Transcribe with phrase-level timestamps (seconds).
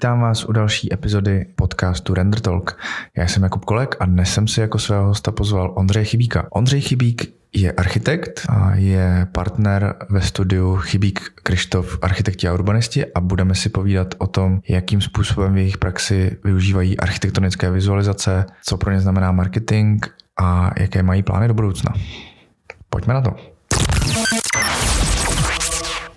[0.00, 2.78] Vítám vás u další epizody podcastu Render Talk.
[3.16, 6.46] Já jsem Jakub Kolek a dnes jsem si jako svého hosta pozval Ondřeje Chybíka.
[6.50, 13.20] Ondřej Chybík je architekt a je partner ve studiu Chybík Krištof architekti a urbanisti a
[13.20, 18.92] budeme si povídat o tom, jakým způsobem v jejich praxi využívají architektonické vizualizace, co pro
[18.92, 20.06] ně znamená marketing
[20.40, 21.94] a jaké mají plány do budoucna.
[22.90, 23.49] Pojďme na to.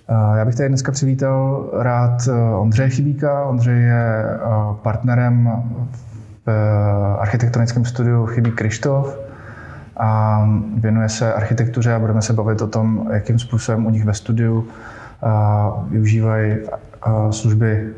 [0.08, 3.44] Já bych tady dneska přivítal rád eh, Ondřeje Chybíka.
[3.44, 4.38] Ondřej je eh,
[4.82, 5.62] partnerem
[6.46, 9.18] v eh, architektonickém studiu Chybík Krištof
[9.96, 10.40] a
[10.76, 14.68] věnuje se architektuře a budeme se bavit o tom, jakým způsobem u nich ve studiu
[15.90, 16.56] využívají
[17.30, 17.92] služby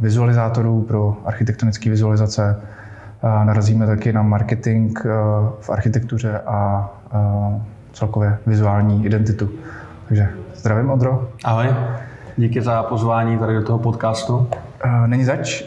[0.00, 2.60] vizualizátorů pro architektonické vizualizace.
[3.22, 4.98] Narazíme taky na marketing
[5.60, 6.90] v architektuře a
[7.92, 9.48] celkově vizuální identitu.
[10.08, 10.28] Takže
[10.62, 11.28] zdravím, Ondro.
[11.44, 11.66] Ahoj,
[12.36, 14.48] díky za pozvání tady do toho podcastu.
[15.06, 15.62] Není zač.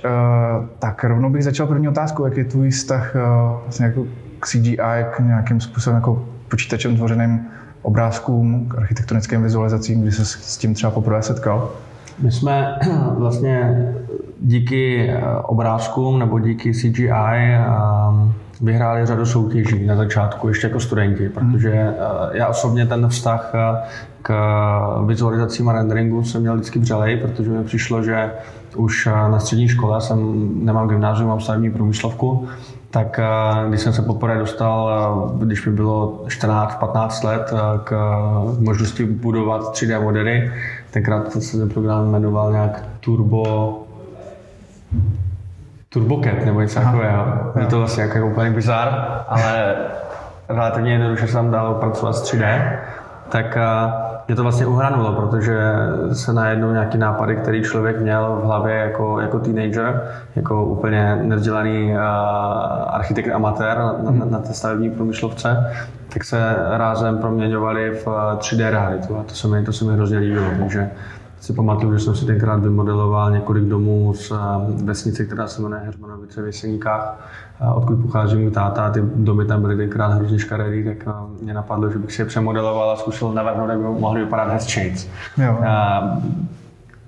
[0.80, 2.25] Tak rovnou bych začal první otázku.
[2.25, 3.16] Jak je tvůj vztah
[3.64, 4.03] vlastně jako
[4.39, 4.78] k CGI,
[5.16, 7.47] k nějakým způsobem jako počítačem tvořeným
[7.81, 11.72] obrázkům, k architektonickým vizualizacím, kdy se s tím třeba poprvé setkal?
[12.19, 12.80] My jsme
[13.17, 13.86] vlastně
[14.41, 17.58] díky obrázkům nebo díky CGI
[18.61, 21.94] vyhráli řadu soutěží na začátku, ještě jako studenti, protože
[22.31, 23.53] já osobně ten vztah
[24.22, 24.34] k
[25.06, 28.31] vizualizacím a renderingu jsem měl vždycky vřelej, protože mi přišlo, že
[28.75, 32.47] už na střední škole jsem nemám gymnázium, mám stavební průmyslovku,
[32.89, 33.20] tak
[33.67, 37.53] když jsem se poprvé dostal, když mi bylo 14-15 let,
[37.84, 37.95] k
[38.59, 40.52] možnosti budovat 3D modely,
[40.92, 43.80] tenkrát se ten program jmenoval nějak Turbo
[45.95, 47.25] TurboCAD nebo něco takového.
[47.59, 49.75] Je to vlastně jako úplně bizar, ale
[50.49, 52.77] relativně jednoduše se tam dalo pracovat s 3D.
[53.29, 53.57] Tak
[54.27, 55.59] mě to vlastně uhranulo, protože
[56.13, 61.94] se najednou nějaký nápady, který člověk měl v hlavě jako, jako teenager, jako úplně nevzdělaný
[61.94, 62.00] uh,
[62.88, 65.73] architekt amatér na, na, na té stavební průmyslovce,
[66.13, 68.05] tak se rázem proměňovali v
[68.38, 70.47] 3D realitu a to se mi, to se mi hrozně líbilo.
[70.59, 70.89] Takže
[71.45, 74.35] si pamatuju, že jsem si tenkrát vymodeloval několik domů z eh,
[74.83, 77.29] vesnice, která se jmenuje Heřmanovice v Jeseníkách,
[77.75, 78.89] odkud pochází můj táta.
[78.89, 82.25] Ty domy tam byly tenkrát hrozně škaredý, tak eh, mě napadlo, že bych si je
[82.25, 85.09] přemodeloval a zkusil navrhnout, jak by mohly vypadat hezčejc.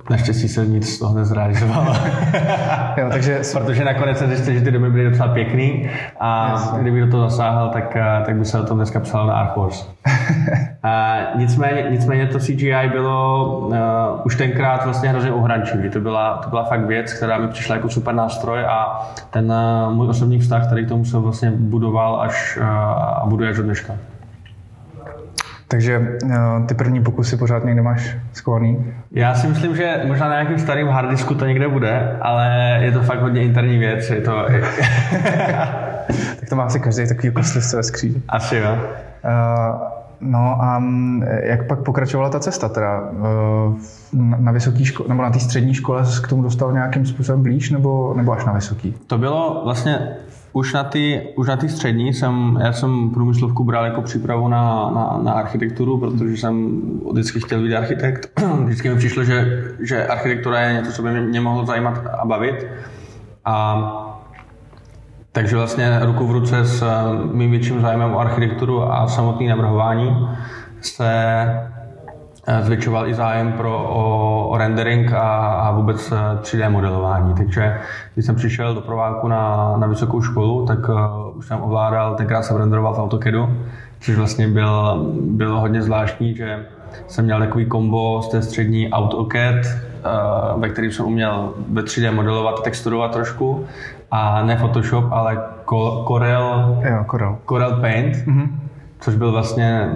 [0.09, 1.93] Naštěstí se nic z toho nezrealizovalo.
[2.97, 3.41] jo, takže...
[3.53, 6.79] Protože nakonec se zjistil, že ty domy byly docela pěkný a Jasně.
[6.81, 9.57] kdyby do toho zasáhl, tak, eh, tak by se o tom dneska psalo na Arch
[9.57, 9.85] Horse.
[10.83, 13.75] a nicméně, nicméně to CGI bylo uh,
[14.23, 17.75] už tenkrát vlastně hrozně uhrančí, že to byla, to byla fakt věc, která mi přišla
[17.75, 22.21] jako super nástroj a ten uh, můj osobní vztah, který k tomu se vlastně budoval
[22.21, 23.93] až uh, a buduje až do dneška.
[25.67, 28.93] Takže uh, ty první pokusy pořád někde máš schovaný?
[29.11, 33.01] Já si myslím, že možná na nějakém starém harddisku to někde bude, ale je to
[33.01, 34.09] fakt hodně interní věc.
[34.09, 34.31] Je to...
[36.39, 38.21] tak to má asi každý takový kostlivce ve skříži.
[38.29, 38.77] Asi jo.
[39.23, 43.09] Uh, No a mm, jak pak pokračovala ta cesta teda?
[44.13, 47.69] Na vysoké škole, nebo na té střední škole se k tomu dostal nějakým způsobem blíž,
[47.69, 48.95] nebo, nebo až na vysoký?
[49.07, 50.09] To bylo vlastně
[50.53, 54.91] už na ty, už na ty střední jsem, já jsem průmyslovku bral jako přípravu na,
[54.95, 56.81] na, na architekturu, protože jsem
[57.11, 58.41] vždycky chtěl být architekt.
[58.63, 62.67] Vždycky mi přišlo, že, že architektura je něco, co by mě mohlo zajímat a bavit.
[63.45, 64.03] A
[65.31, 66.83] takže vlastně ruku v ruce s
[67.31, 70.27] mým větším zájmem o architekturu a samotné navrhování
[70.81, 71.76] se Eh,
[72.61, 77.33] zvětšoval i zájem pro, o, o rendering a, a vůbec 3D eh, modelování.
[77.33, 77.77] Takže
[78.13, 80.95] když jsem přišel do prováku na, na vysokou školu, tak uh,
[81.37, 83.49] už jsem ovládal, tenkrát jsem renderoval v AutoCADu,
[83.99, 86.65] což vlastně byl, bylo hodně zvláštní, že
[87.07, 92.15] jsem měl takový kombo z té střední AutoCAD, uh, ve kterým jsem uměl ve 3D
[92.15, 93.65] modelovat, texturovat trošku,
[94.11, 95.41] a ne Photoshop, ale
[96.07, 97.37] Corel, jo, Corel.
[97.45, 98.49] Corel Paint, mm-hmm.
[98.99, 99.91] což byl vlastně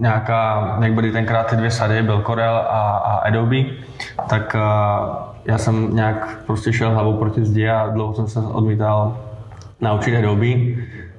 [0.00, 3.56] nějaká, jak byly tenkrát ty dvě sady, byl Corel a, a Adobe,
[4.28, 9.16] tak uh, já jsem nějak prostě šel hlavou proti zdi a dlouho jsem se odmítal
[9.80, 10.46] naučit Adobe.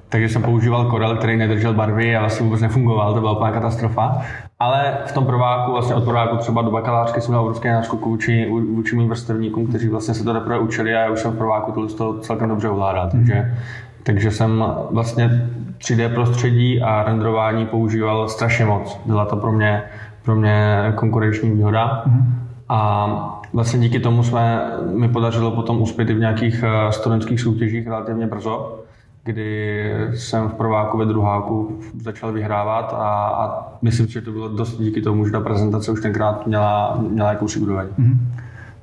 [0.08, 4.22] Takže jsem používal Corel, který nedržel barvy a vlastně vůbec nefungoval, to byla úplná katastrofa.
[4.58, 8.50] Ale v tom prováku, vlastně od prováku třeba do bakalářky jsem měl obrovský náskok vůči,
[8.50, 11.72] vůči mým vrstevníkům, kteří vlastně se to teprve učili a já už jsem v prováku
[11.72, 13.10] tohle to celkem dobře ovládal.
[13.10, 13.54] Takže,
[14.02, 15.50] takže jsem vlastně
[15.80, 19.00] 3D prostředí a renderování používal strašně moc.
[19.06, 19.82] Byla to pro mě,
[20.22, 22.04] pro mě konkurenční výhoda.
[22.06, 22.24] Mm-hmm.
[22.68, 27.86] A vlastně díky tomu jsme, mi podařilo potom uspět i v nějakých eh, studentských soutěžích
[27.86, 28.78] relativně brzo,
[29.24, 34.78] kdy jsem v prváku ve druháku začal vyhrávat a, a myslím, že to bylo dost
[34.78, 37.86] díky tomu, že ta prezentace už tenkrát měla, měla jakousi úroveň.
[37.98, 38.16] Mm-hmm.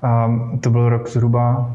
[0.02, 1.72] A to byl rok zhruba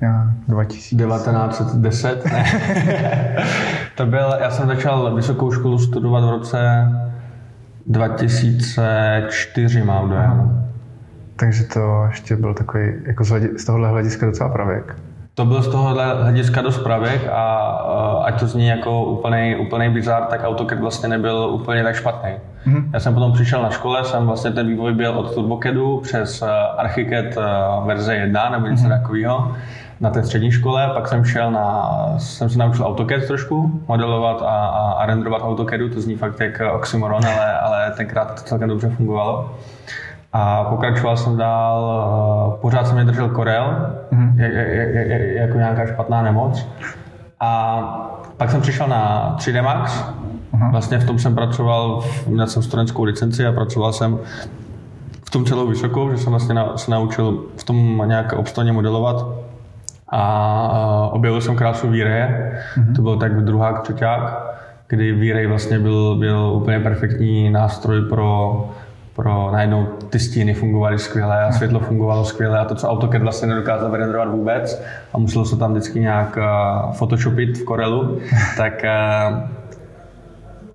[0.00, 0.96] nějak 2000.
[0.96, 2.24] 1910?
[2.24, 2.44] Ne.
[3.96, 6.88] to byl, já jsem začal vysokou školu studovat v roce
[7.86, 10.64] 2004, mám dojem.
[11.36, 14.96] Takže to ještě byl takový, jako z, hledi, z tohohle hlediska docela pravěk.
[15.34, 17.68] To byl z tohohle hlediska dost pravěk a
[18.24, 22.30] ať to zní jako úplný, úplný bizar, tak AutoCAD vlastně nebyl úplně tak špatný.
[22.66, 22.90] Mm-hmm.
[22.92, 26.50] Já jsem potom přišel na škole, jsem vlastně ten vývoj byl od TurboCADu přes eh,
[26.76, 27.40] ArchiCAD eh,
[27.86, 29.00] verze 1 nebo něco mm-hmm.
[29.00, 29.56] takového
[30.04, 34.66] na té střední škole, pak jsem šel na, jsem se naučil AutoCAD trošku, modelovat a,
[34.66, 38.88] a, a renderovat AutoCADu, to zní fakt jak oxymoron, ale, ale tenkrát to celkem dobře
[38.88, 39.50] fungovalo.
[40.32, 42.04] A pokračoval jsem dál,
[42.56, 44.34] eh, pořád jsem mě držel Corel, mm-hmm.
[45.36, 46.68] jako nějaká špatná nemoc.
[47.40, 47.80] A
[48.36, 50.04] pak jsem přišel na 3D Max,
[50.54, 50.70] uh-huh.
[50.70, 54.18] vlastně v tom jsem pracoval, měl jsem studentskou licenci a pracoval jsem
[55.26, 59.26] v tom celou vysokou, že jsem vlastně na, se naučil v tom nějak obstojně modelovat
[60.16, 62.96] a objevil jsem krásu V-Ray, mm-hmm.
[62.96, 64.54] to byl tak druhák, třeťák,
[64.88, 68.64] kdy V-Ray vlastně byl, byl úplně perfektní nástroj pro
[69.14, 73.48] pro najednou ty stíny fungovaly skvěle a světlo fungovalo skvěle a to, co AutoCAD vlastně
[73.48, 78.18] nedokázal vyrenderovat vůbec a muselo se tam vždycky nějak uh, photoshopit v Corelu,
[78.56, 79.38] tak uh,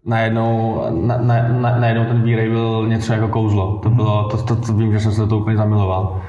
[0.06, 3.80] najednou, na, na, na, najednou ten V-Ray byl něco jako kouzlo.
[3.84, 6.22] To bylo, to, to, to, vím, že jsem se to úplně zamiloval.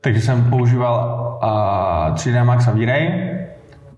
[0.00, 3.32] Takže jsem používal uh, 3D Max a V-Ray.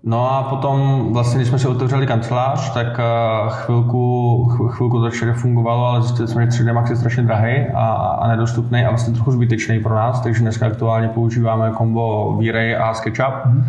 [0.04, 5.34] No a potom vlastně, když jsme si otevřeli kancelář, tak uh, chvilku, chvilku to všechno
[5.34, 9.14] fungovalo, ale zjistili jsme, že 3D Max je strašně drahý a, a nedostupný a vlastně
[9.14, 13.34] trochu zbytečný pro nás, takže dneska aktuálně používáme kombo V-Ray a SketchUp.
[13.46, 13.64] Mm.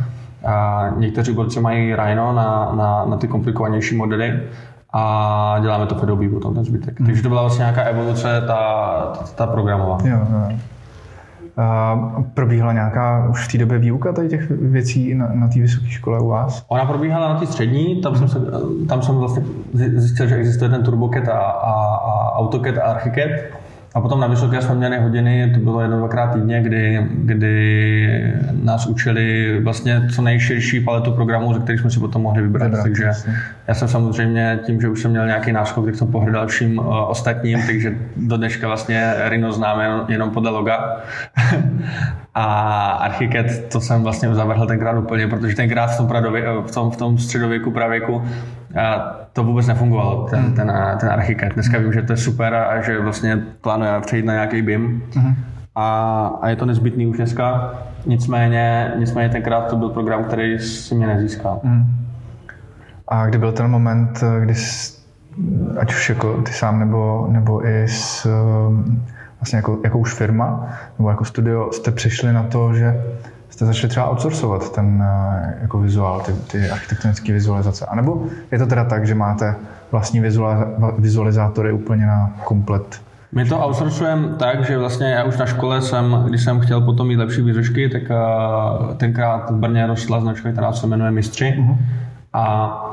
[0.46, 4.40] A někteří borci mají Rhino na, na, na ty komplikovanější modely
[4.94, 7.00] a děláme to v Adobe potom ten zbytek.
[7.00, 7.06] Mm.
[7.06, 8.56] Takže to byla vlastně nějaká evoluce, ta,
[9.18, 9.98] ta, ta programová.
[10.04, 10.58] Jo, jo.
[12.34, 16.20] Probíhala nějaká už v té době výuka tady těch věcí na, na té vysoké škole
[16.20, 16.66] u vás?
[16.68, 18.40] Ona probíhala na té střední, tam, jsem se,
[18.90, 23.30] tam jsem vlastně zjistil, že existuje ten TurboCAD a, a, a AutoCAD a ArchiCAD.
[23.94, 28.34] A potom na vysoké jsme měli hodiny, to bylo jedno, dvakrát týdně, kdy, kdy
[28.64, 32.66] nás učili vlastně co nejširší paletu programů, ze kterých jsme si potom mohli vybrat.
[32.66, 33.34] vybrat takže jasně.
[33.68, 37.10] já jsem samozřejmě tím, že už jsem měl nějaký náskok, tak jsem pohrdal vším uh,
[37.10, 40.98] ostatním, takže do dneška vlastně Rhino známe jenom, jenom podle loga.
[42.36, 46.92] A Archicad to jsem vlastně zavrhl tenkrát úplně, protože tenkrát v tom, pradově, v tom,
[46.92, 48.24] v tom středověku, pravěku
[48.76, 50.54] a to vůbec nefungovalo, ten, hmm.
[50.54, 51.54] ten, ten Archicad.
[51.54, 55.04] Dneska vím, že to je super a že vlastně plánuje přejít na nějaký BIM.
[55.16, 55.36] Hmm.
[55.76, 57.74] A, a je to nezbytný už dneska.
[58.06, 61.60] Nicméně, nicméně tenkrát to byl program, který si mě nezískal.
[61.64, 61.86] Hmm.
[63.08, 64.98] A kdy byl ten moment, kdy jsi,
[65.80, 68.28] ať už jako ty sám nebo, nebo i s
[69.40, 73.04] vlastně jako, jako už firma nebo jako studio jste přišli na to, že
[73.60, 77.86] jste začali třeba outsourcovat ten eh, jako vizuál, ty, ty architektonické vizualizace?
[77.86, 79.56] A nebo je to teda tak, že máte
[79.92, 80.22] vlastní
[80.98, 83.02] vizualizátory úplně na komplet
[83.32, 87.08] my to outsourcujeme tak, že vlastně já už na škole jsem, když jsem chtěl potom
[87.08, 91.58] mít lepší výřešky, tak uh, tenkrát v Brně rostla značka, která se jmenuje Mistři.
[91.60, 91.78] Uh-huh.
[92.34, 92.89] A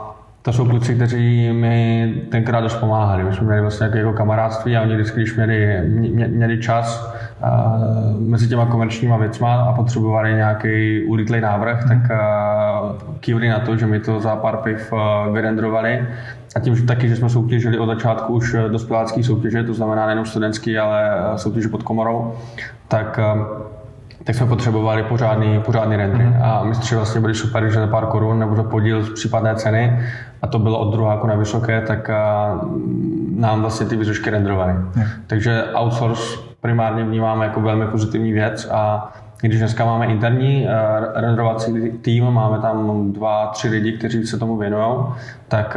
[0.47, 3.25] to jsou kluci, kteří mi tenkrát dost pomáhali.
[3.25, 8.21] My jsme měli vlastně jako kamarádství a oni vždycky, když měli, mě, měli čas uh,
[8.21, 11.99] mezi těma komerčníma věcma a potřebovali nějaký ulítlý návrh, tak
[13.21, 14.93] kývli na to, že mi to za pár piv
[15.33, 16.09] vyrendrovali.
[16.57, 20.27] A tím že taky, že jsme soutěžili od začátku už dospělácký soutěže, to znamená nejenom
[20.27, 22.35] studentský, ale soutěže pod komorou,
[22.89, 23.21] tak
[24.25, 26.25] tak jsme potřebovali pořádný, pořádný rendry.
[26.25, 26.43] Mm-hmm.
[26.43, 30.01] A mistři vlastně byli super, že za pár korun nebo za podíl z případné ceny,
[30.43, 32.11] a to bylo od druháku na vysoké, tak
[33.37, 34.73] nám vlastně ty výzrušky renderovaly.
[34.73, 35.05] Mm.
[35.27, 40.67] Takže outsource primárně vnímáme jako velmi pozitivní věc a když dneska máme interní
[41.15, 44.97] renderovací tým, máme tam dva, tři lidi, kteří se tomu věnují,
[45.49, 45.77] tak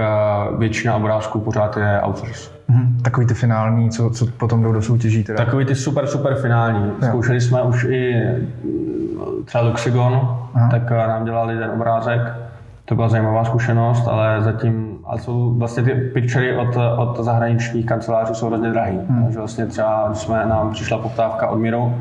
[0.58, 2.59] většina obrázků pořád je outsource.
[2.69, 3.01] Mm-hmm.
[3.01, 5.45] Takový ty finální, co, co potom jdou do soutěží teda?
[5.45, 6.91] Takový ty super, super finální.
[7.01, 8.23] Zkoušeli jsme už i
[9.45, 10.69] třeba Luxigon, Aha.
[10.71, 12.21] tak nám dělali ten obrázek.
[12.85, 18.33] To byla zajímavá zkušenost, ale zatím, ale jsou vlastně ty pictury od, od zahraničních kancelářů
[18.33, 18.99] jsou hrozně drahý.
[19.09, 19.23] Hmm.
[19.23, 21.95] Takže vlastně třeba, jsme, nám přišla poptávka od Miru,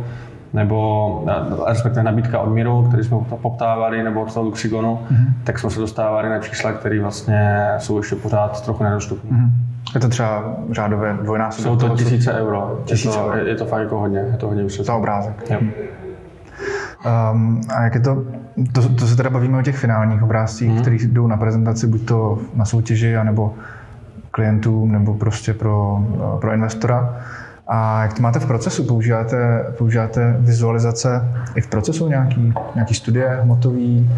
[0.53, 1.25] nebo
[1.67, 5.33] respektive nabídka od Miru, který jsme poptávali, nebo od Luxigonu, mm-hmm.
[5.45, 9.31] tak jsme se dostávali na čísla, které vlastně jsou ještě pořád trochu nedostupné.
[9.31, 9.68] Mm-hmm.
[9.95, 11.81] Je to třeba řádové dvojnásobek?
[11.81, 12.81] Jsou to tisíce euro.
[12.85, 14.87] Tisíce je, to, je, je to fakt jako hodně, je to hodně vysvětlené.
[14.87, 15.51] Za obrázek.
[15.51, 15.61] Yep.
[17.33, 18.25] Um, a jak je to,
[18.73, 20.81] to, to se teda bavíme o těch finálních obrázcích, mm.
[20.81, 23.55] které jdou na prezentaci, buď to na soutěži, anebo
[24.31, 26.05] klientům, nebo prostě pro,
[26.41, 27.17] pro investora.
[27.67, 28.85] A jak to máte v procesu?
[28.85, 34.11] Používáte, používáte vizualizace i v procesu nějaký, nějaký studie, hmotový,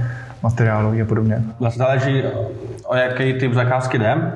[0.43, 1.43] materiálový a podobně?
[1.61, 2.23] Vlastně záleží,
[2.85, 4.33] o jaký typ zakázky jde.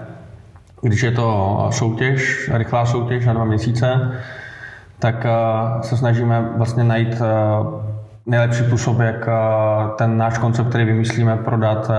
[0.84, 4.12] Když je to soutěž, rychlá soutěž na dva měsíce,
[4.98, 7.66] tak uh, se snažíme vlastně najít uh,
[8.26, 11.90] nejlepší způsob, jak uh, ten náš koncept, který vymyslíme, prodat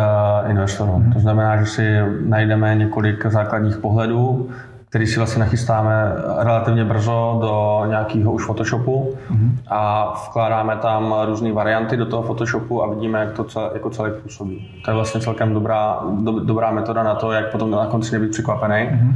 [0.50, 1.04] investorům.
[1.04, 1.14] Mm-hmm.
[1.14, 4.50] To znamená, že si najdeme několik základních pohledů,
[4.96, 9.52] který si vlastně nachystáme relativně brzo do nějakého už Photoshopu mm-hmm.
[9.68, 14.12] a vkládáme tam různé varianty do toho Photoshopu a vidíme, jak to celé, jako celé
[14.12, 14.82] působí.
[14.86, 18.32] To je vlastně celkem dobrá, do, dobrá metoda na to, jak potom na konci nebýt
[18.32, 18.76] překvapený.
[18.76, 19.16] Mm-hmm.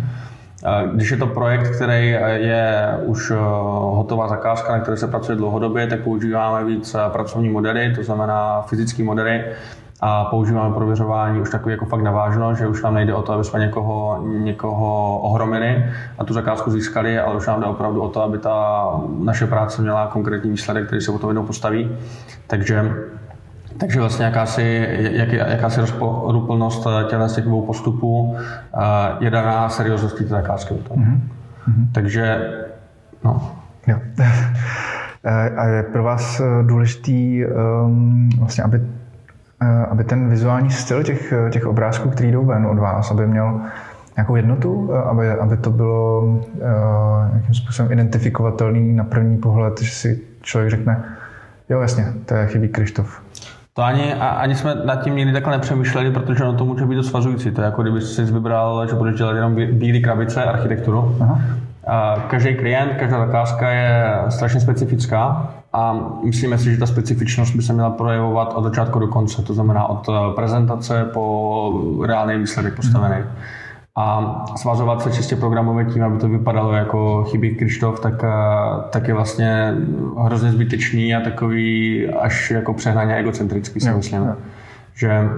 [0.93, 3.35] Když je to projekt, který je už eh,
[3.95, 8.61] hotová zakázka, na které se pracuje dlouhodobě, tak používáme víc eh, pracovní modely, to znamená
[8.61, 9.45] fyzické modely,
[10.01, 13.43] a používáme prověřování už takový jako fakt navážno, že už nám nejde o to, aby
[13.43, 15.85] jsme někoho, někoho ohromili
[16.17, 18.85] a tu zakázku získali, ale už nám jde opravdu o to, aby ta
[19.23, 21.91] naše práce měla konkrétní výsledek, který se potom jednou postaví.
[22.47, 22.93] Takže
[23.79, 28.37] takže vlastně jakási, jak, jakási rozporuplnost těchto těch dvou postupů
[29.19, 30.73] je daná seriózností té zakázky.
[30.73, 31.19] Mm-hmm.
[31.91, 32.53] Takže,
[33.23, 33.51] no.
[33.87, 33.97] Jo.
[35.57, 38.98] A je pro vás důležitý, um, vlastně, aby Eh,
[39.89, 43.61] aby ten vizuální styl těch, těch obrázků, který jdou ven od vás, aby měl
[44.19, 46.39] nějakou jednotu, eh, aby, aby to bylo uh,
[47.33, 51.03] nějakým způsobem identifikovatelný na první pohled, že si člověk řekne,
[51.69, 53.21] jo jasně, to je chybí Krištof.
[53.73, 57.09] To ani, ani jsme nad tím nikdy takhle nepřemýšleli, protože ono to může být dost
[57.09, 57.51] svazující.
[57.51, 61.17] To je jako kdyby si vybral, že budeš dělat jenom bílé krabice, architekturu.
[61.21, 61.41] Aha.
[61.87, 67.61] A každý klient, každá zakázka je strašně specifická a myslíme si, že ta specifičnost by
[67.61, 72.75] se měla projevovat od začátku do konce, to znamená od eh, prezentace po reálný výsledek
[72.75, 73.23] postavený.
[73.95, 78.29] A svazovat se čistě programově tím, aby to vypadalo jako chybí Krištof, tak, eh,
[78.89, 79.73] tak je vlastně
[80.23, 84.23] hrozně zbytečný a takový až jako přehnaně egocentrický si myslím.
[84.23, 84.35] Jo.
[84.93, 85.29] Že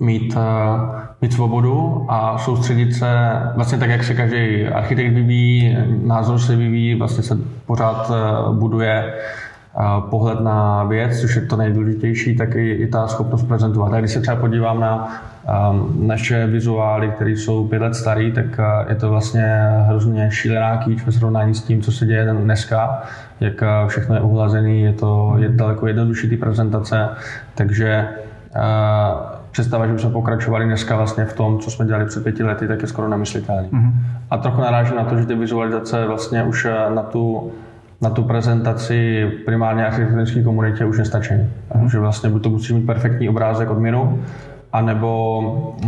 [0.00, 3.06] mít, eh, mít svobodu a soustředit se
[3.54, 9.04] vlastně tak, jak se každý architekt vyvíjí, názor se vyvíjí, vlastně se pořád eh, buduje
[9.04, 13.92] eh, pohled na věc, což je to nejdůležitější, tak i, i ta schopnost prezentovat.
[13.92, 15.22] A když se třeba podívám na
[15.70, 19.44] um, naše vizuály, které jsou pět let starý, tak uh, je to vlastně
[19.86, 23.02] hrozně šílená kýč ve srovnání s tím, co se děje dneska,
[23.40, 27.08] jak uh, všechno je uhlazený, je to je daleko jednodušší ty prezentace,
[27.54, 28.08] takže
[29.54, 32.82] představa, že bychom pokračovali dneska vlastně v tom, co jsme dělali před pěti lety, tak
[32.82, 33.68] je skoro nemyslitelný.
[33.68, 33.92] Mm-hmm.
[34.30, 37.52] A trochu narážím na to, že ty vizualizace vlastně už eh, na tu,
[38.00, 41.34] na tu prezentaci primárně architektonické komunitě už nestačí.
[41.34, 41.86] Mm-hmm.
[41.86, 44.22] Že vlastně buď to musí mít perfektní obrázek odměnu,
[44.72, 45.40] anebo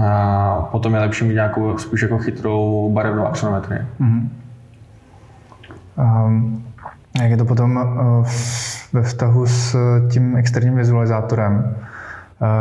[0.05, 3.81] a, eh, potom je lepší mít nějakou spíš jako chytrou barevnou axonometrii.
[4.01, 4.29] Mm-hmm.
[6.27, 6.63] Um,
[7.21, 8.27] jak je to potom uh,
[8.93, 9.77] ve vztahu s
[10.11, 11.75] tím externím vizualizátorem?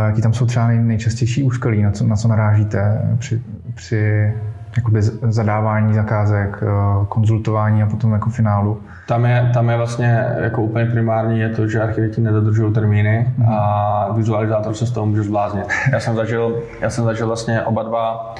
[0.08, 3.42] Jaký tam jsou třeba nejčastější úskalí, na co, na co narážíte při,
[3.76, 4.34] při
[4.78, 8.82] jakoby zadávání zakázek, eh, konzultování a potom jako finálu?
[9.08, 13.46] Tam je, tam je vlastně jako úplně primární je to, že architekti nedodržují termíny mm.
[13.50, 15.66] a vizualizátor se z toho může zbláznit.
[15.92, 18.36] Já jsem zažil, já jsem zažil vlastně oba dva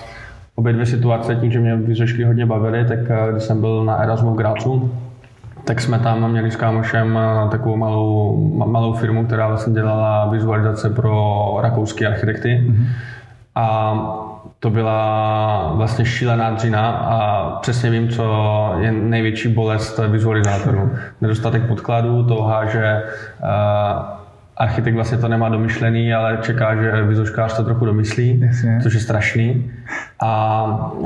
[0.56, 3.96] obě dvě situace, tím, že mě výřešky hodně bavily, tak eh, když jsem byl na
[3.96, 4.92] Erasmu v Grácu,
[5.66, 10.90] tak jsme tam měli s kámošem eh, takovou malou, malou firmu, která vlastně dělala vizualizace
[10.90, 12.64] pro rakouské architekty.
[12.68, 12.86] Mm-hmm.
[13.56, 13.96] A
[14.60, 20.92] to byla vlastně šílená dřina a přesně vím, co je největší bolest vizualizátorů.
[21.22, 23.04] Nedostatek podkladů, touha, že
[23.44, 24.25] uh,
[24.58, 28.80] architekt vlastně to nemá domyšlený, ale čeká, že vizuškář to trochu domyslí, Jasně.
[28.84, 29.72] což je strašný.
[30.22, 30.32] A,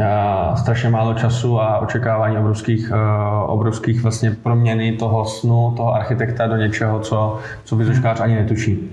[0.06, 6.48] a strašně málo času a očekávání obrovských, uh, obrovských vlastně proměny toho snu, toho architekta
[6.48, 8.91] do něčeho, co, co vizuškář ani netuší.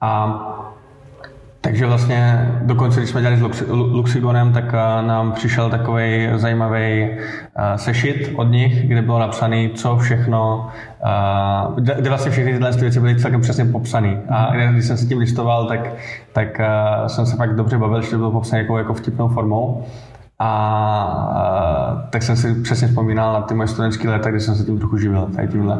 [0.00, 0.42] A
[1.66, 7.18] takže vlastně dokonce, když jsme dělali s Luxigonem, tak eh, nám přišel takový zajímavý eh,
[7.76, 10.68] sešit od nich, kde bylo napsané, co všechno,
[11.04, 14.22] eh, kde vlastně všechny tyhle věci byly celkem přesně popsané.
[14.28, 15.92] A když jsem se tím listoval, tak,
[16.32, 16.60] tak
[17.06, 19.84] jsem se fakt dobře bavil, že to bylo popsané jako, jako vtipnou formou.
[20.38, 24.78] A tak jsem si přesně vzpomínal na ty moje studentské léta, kdy jsem se tím
[24.78, 25.78] trochu živil, tady tímhle.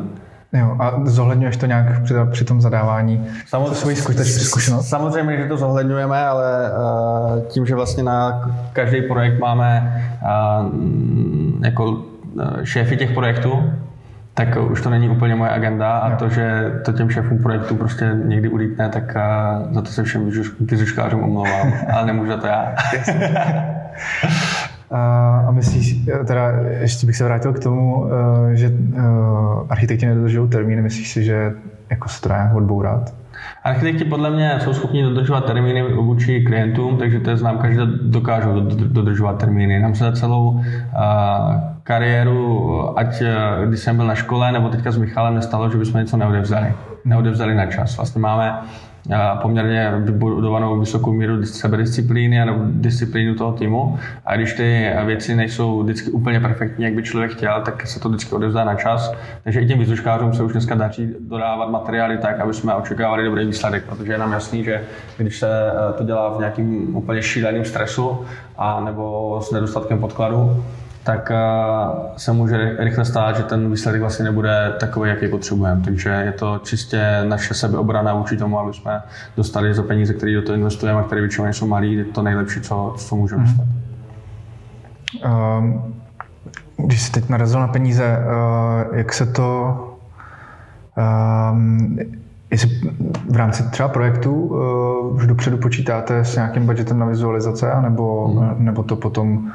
[0.59, 3.27] Jo, a zohledňuješ to nějak při, při tom zadávání?
[3.47, 4.89] Samozřejmě, svoji zkušenost?
[4.89, 10.67] Samozřejmě, že to zohledňujeme, ale uh, tím, že vlastně na každý projekt máme uh,
[11.65, 12.05] jako uh,
[12.63, 13.73] šéfy těch projektů,
[14.35, 16.17] tak už to není úplně moje agenda a jo.
[16.19, 20.31] to, že to těm šéfům projektu prostě někdy ulítne, tak uh, za to se všem
[20.61, 22.75] vyzuškářům omlouvám, ale nemůžu za to já.
[24.91, 26.51] A, a myslíš, teda
[26.81, 28.07] ještě bych se vrátil k tomu,
[28.53, 28.73] že
[29.69, 31.53] architekti nedodržují termíny, myslíš si, že
[31.91, 33.15] jako se to dá odbourat?
[33.65, 38.61] Architekti podle mě jsou schopni dodržovat termíny vůči klientům, takže to je známka, že dokážou
[38.71, 39.81] dodržovat termíny.
[39.81, 40.63] Nám se celou uh,
[41.83, 43.23] kariéru, ať
[43.67, 46.75] když jsem byl na škole, nebo teďka s Michalem, nestalo, že bychom něco neodevzali.
[47.05, 47.97] Neodevzali na čas.
[47.97, 48.55] Vlastně máme
[49.43, 53.99] poměrně vybudovanou vysokou míru sebedisciplíny nebo disciplínu toho týmu.
[54.27, 58.09] A když ty věci nejsou vždycky úplně perfektní, jak by člověk chtěl, tak se to
[58.09, 59.13] vždycky odevzdá na čas.
[59.45, 63.47] Takže i těm výzvuškářům se už dneska daří dodávat materiály tak, aby jsme očekávali dobrý
[63.47, 64.83] výsledek, protože je nám jasný, že
[65.17, 68.25] když se eh, to dělá v nějakým úplně šíleným stresu
[68.59, 70.65] a nebo s nedostatkem podkladu,
[71.07, 71.37] tak eh,
[72.17, 75.83] se může rychle stát, že ten výsledek vlastně nebude takový, jaký potřebujeme.
[75.85, 79.03] Takže je to čistě naše sebeobrana vůči tomu, aby jsme
[79.37, 82.95] dostali za peníze, které do toho investujeme a které většinou nejsou malý, to nejlepší, co,
[82.99, 83.49] co můžeme mm.
[83.49, 83.67] dostat.
[85.59, 85.95] Um,
[86.77, 89.79] když jsi teď narazil na peníze, uh, jak se to
[91.53, 91.99] um,
[92.51, 92.71] Jestli
[93.31, 98.65] v rámci třeba projektu uh, už dopředu počítáte s nějakým budgetem na vizualizace, anebo, mm.
[98.65, 99.53] nebo to potom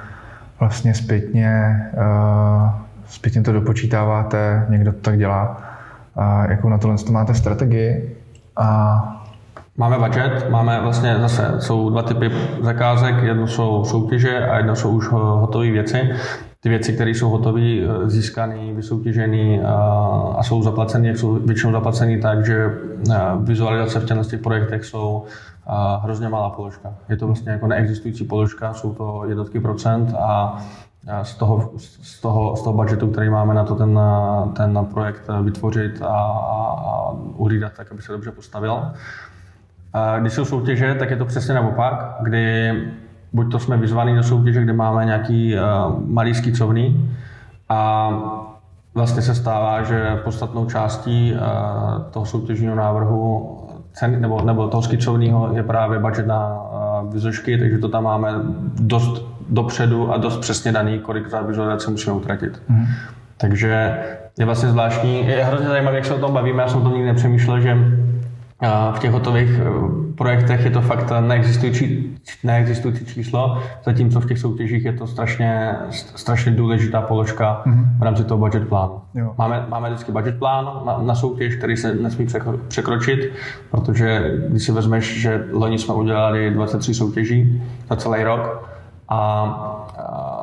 [0.62, 2.70] vlastně zpětně, uh,
[3.08, 5.62] zpětně to dopočítáváte, někdo to tak dělá.
[6.16, 8.18] A jakou na tohle to máte strategii?
[8.56, 9.18] A
[9.78, 14.90] Máme budget, máme vlastně zase, jsou dva typy zakázek, jedno jsou soutěže a jedno jsou
[14.90, 16.10] už hotové věci.
[16.64, 19.64] Ty věci, které jsou hotové, eh, získané, vysoutěžené
[20.38, 22.70] a jsou zaplacené, jsou většinou zaplacené tak, že
[23.40, 25.24] vizualizace v těchto projektech jsou
[26.02, 26.94] hrozně malá položka.
[27.10, 30.58] Je to vlastně jako neexistující položka, jsou to jednotky procent a
[31.24, 34.00] z toho, z toho, z toho budgetu, který máme na to ten,
[34.58, 38.84] ten projekt vytvořit a, a, a uhlídat tak, aby se dobře postavil.
[40.20, 42.72] Když jsou soutěže, tak je to přesně naopak, kdy
[43.34, 45.62] buď to jsme vyzvaní do soutěže, kde máme nějaký uh,
[46.06, 47.10] malý skicovný
[47.70, 48.10] a
[48.94, 51.40] vlastně se stává, že podstatnou částí uh,
[52.12, 53.58] toho soutěžního návrhu
[53.94, 56.62] ceny, nebo, nebo toho skicovního je právě budget na
[57.02, 58.30] uh, vizušky, takže to tam máme
[58.80, 62.62] dost dopředu a dost přesně daný, kolik za vizualizaci musíme utratit.
[62.70, 62.86] Mm.
[63.38, 63.98] Takže
[64.40, 66.94] je vlastně zvláštní, je hrozně zajímavé, jak se o tom bavíme, já jsem o tom
[66.94, 67.78] nikdy nepřemýšlel, že
[68.96, 74.86] v těch hotových eh, projektech je to fakt neexistující, neexistující číslo, zatímco v těch soutěžích
[74.86, 75.76] je to strašně,
[76.16, 77.86] strašně důležitá položka mm-hmm.
[78.00, 79.02] v rámci toho budget plánu.
[79.16, 79.34] Jo.
[79.38, 82.28] Máme, máme vždycky budget plán na, na soutěž, který se nesmí
[82.68, 83.34] překročit,
[83.72, 88.70] protože když si vezmeš, že loni jsme udělali 23 soutěží za celý rok
[89.10, 89.18] a,
[89.98, 90.41] a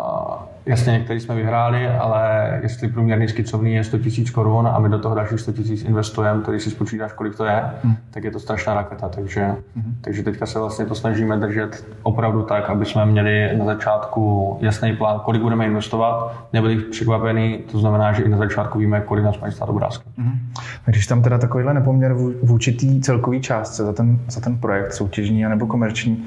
[0.69, 4.99] Jasně, některý jsme vyhráli, ale jestli průměrný skicovný je 100 000 korun a my do
[4.99, 7.97] toho dalších 100 000 investujeme, který si spočítáš, kolik to je, hmm.
[8.11, 9.09] tak je to strašná raketa.
[9.09, 9.45] Takže,
[9.77, 9.95] hmm.
[10.01, 14.97] takže teďka se vlastně to snažíme držet opravdu tak, aby jsme měli na začátku jasný
[14.97, 19.41] plán, kolik budeme investovat, nebyli překvapený, to znamená, že i na začátku víme, kolik nás
[19.41, 20.05] mají stát obrázky.
[20.19, 20.39] Hmm.
[20.87, 25.43] Když tam teda takovýhle nepoměr v určitý celkový částce za ten, za ten projekt soutěžní
[25.43, 26.25] nebo komerční,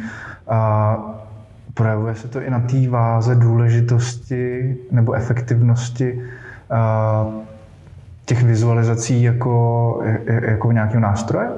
[0.48, 1.21] a
[1.74, 6.22] projevuje se to i na té váze důležitosti nebo efektivnosti
[8.26, 11.50] těch vizualizací jako, jako nějakého nástroje.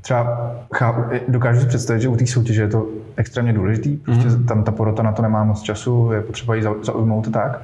[0.00, 4.46] Třeba chápu, dokážu si představit, že u té soutěže je to extrémně důležitý, prostě mm-hmm.
[4.46, 7.60] tam ta porota na to nemá moc času, je potřeba ji zaujmout tak,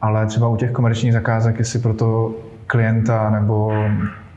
[0.00, 2.34] ale třeba u těch komerčních zakázek, jestli pro to
[2.66, 3.72] klienta nebo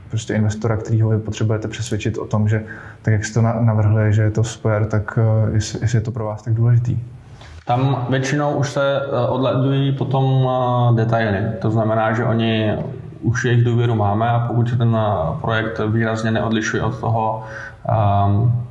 [0.10, 2.64] prostě investora, kterýho vy potřebujete přesvědčit o tom, že
[3.02, 6.12] tak, jak jste to navrhli, že je to super, tak eh, jestli, jestli je to
[6.12, 7.00] pro vás tak důležitý.
[7.66, 11.40] Tam většinou už se eh, odledují potom eh, detaily.
[11.62, 12.76] To znamená, že oni
[13.22, 14.98] už jejich důvěru máme a pokud se ten
[15.42, 17.44] projekt výrazně neodlišuje od toho
[18.28, 18.64] um,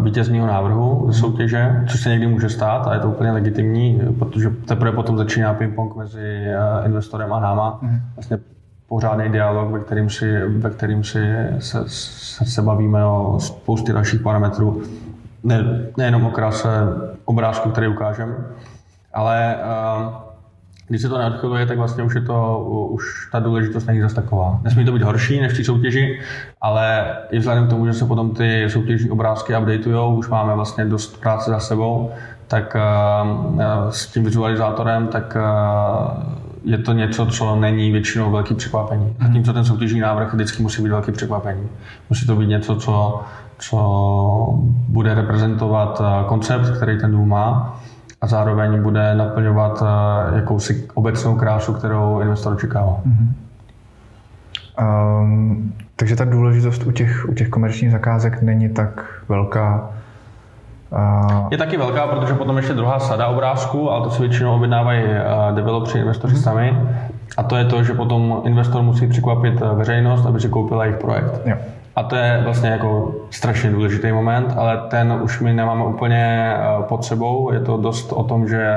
[0.00, 4.50] vítězního návrhu ze soutěže, což se někdy může stát a je to úplně legitimní, protože
[4.50, 6.46] teprve potom začíná ping-pong mezi
[6.84, 7.78] investorem a náma.
[7.82, 8.00] Mhm.
[8.16, 8.38] Vlastně
[8.90, 11.18] pořádný dialog, ve kterým si, ve kterým si
[11.58, 14.82] se, se, se bavíme o spoustě dalších parametrů.
[15.42, 15.64] Ne,
[15.96, 16.68] nejenom o kráse
[17.24, 18.34] obrázku, který ukážeme,
[19.14, 20.12] ale uh,
[20.88, 22.58] když se to neodchyluje, tak vlastně už je to,
[22.90, 24.60] už ta důležitost není zase taková.
[24.62, 26.20] Nesmí to být horší než v té soutěži,
[26.60, 30.84] ale i vzhledem k tomu, že se potom ty soutěžní obrázky updateují, už máme vlastně
[30.84, 32.10] dost práce za sebou,
[32.46, 39.14] tak uh, s tím vizualizátorem, tak uh, je to něco, co není většinou velký překvapení.
[39.18, 39.28] Hmm.
[39.28, 41.68] Zatímco ten soutěžní návrh vždycky musí být velký překvapení.
[42.10, 43.22] Musí to být něco, co,
[43.58, 43.78] co
[44.88, 47.80] bude reprezentovat eh, koncept, který ten dům má
[48.20, 53.00] a zároveň bude naplňovat eh, jakousi obecnou krásu, kterou investor očekává.
[53.06, 53.32] Mm-hmm.
[54.80, 59.90] Um, takže ta důležitost u těch, u těch komerčních zakázek není tak velká,
[61.50, 65.04] Je taky velká, protože potom ještě druhá sada obrázků, ale to si většinou objednávají
[65.54, 66.40] developři, investoři mm.
[66.40, 66.78] sami.
[67.36, 71.40] A to je to, že potom investor musí překvapit veřejnost, aby si koupila jejich projekt.
[71.44, 71.56] Jo.
[71.96, 77.04] A to je vlastně jako strašně důležitý moment, ale ten už my nemáme úplně pod
[77.04, 77.52] sebou.
[77.52, 78.76] Je to dost o tom, že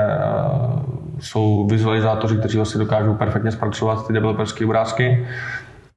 [1.20, 5.26] jsou vizualizátoři, kteří vlastně dokážou perfektně zpracovat ty developerské obrázky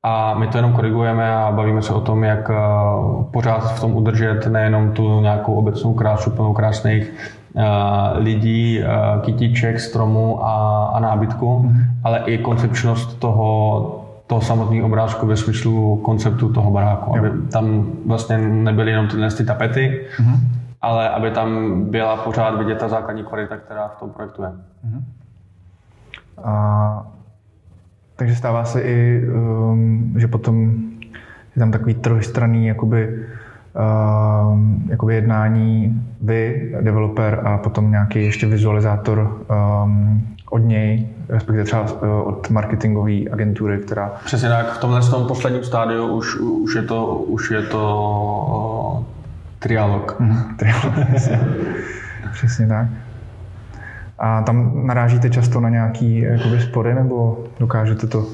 [0.08, 2.56] a my to jenom korigujeme a bavíme se o tom, jak eh,
[3.32, 7.14] pořád v tom udržet nejenom tu nějakou obecnou krásu plnou krásných
[7.56, 7.64] eh,
[8.20, 8.88] lidí, eh,
[9.22, 11.84] kytiček, stromů a, a nábytku, mm-hmm.
[12.04, 17.18] ale i koncepčnost toho, toho samotného obrázku ve smyslu konceptu toho baráku.
[17.18, 17.26] Jo.
[17.26, 20.40] Aby tam vlastně nebyly jenom tyhle ty tapety, mm-hmm.
[20.82, 24.50] ale aby tam byla pořád vidět ta základní kvalita, která v tom projektu je.
[24.50, 25.02] Mm-hmm.
[26.44, 27.17] A
[28.18, 30.72] takže stává se i, um, že potom
[31.56, 33.26] je tam takový trojstranný jakoby,
[34.52, 39.46] um, jakoby jednání vy, developer a potom nějaký ještě vizualizátor
[39.84, 44.12] um, od něj, respektive třeba uh, od marketingové agentury, která...
[44.26, 49.04] Přesně tak, v tomhle tom posledním stádiu už, už je to, už je to uh,
[49.60, 50.16] trialog.
[50.20, 50.94] Mm, trialog,
[52.34, 52.88] přesně tak.
[54.20, 58.26] A tam narážíte často na nějaký jakoby, spory, nebo dokážete to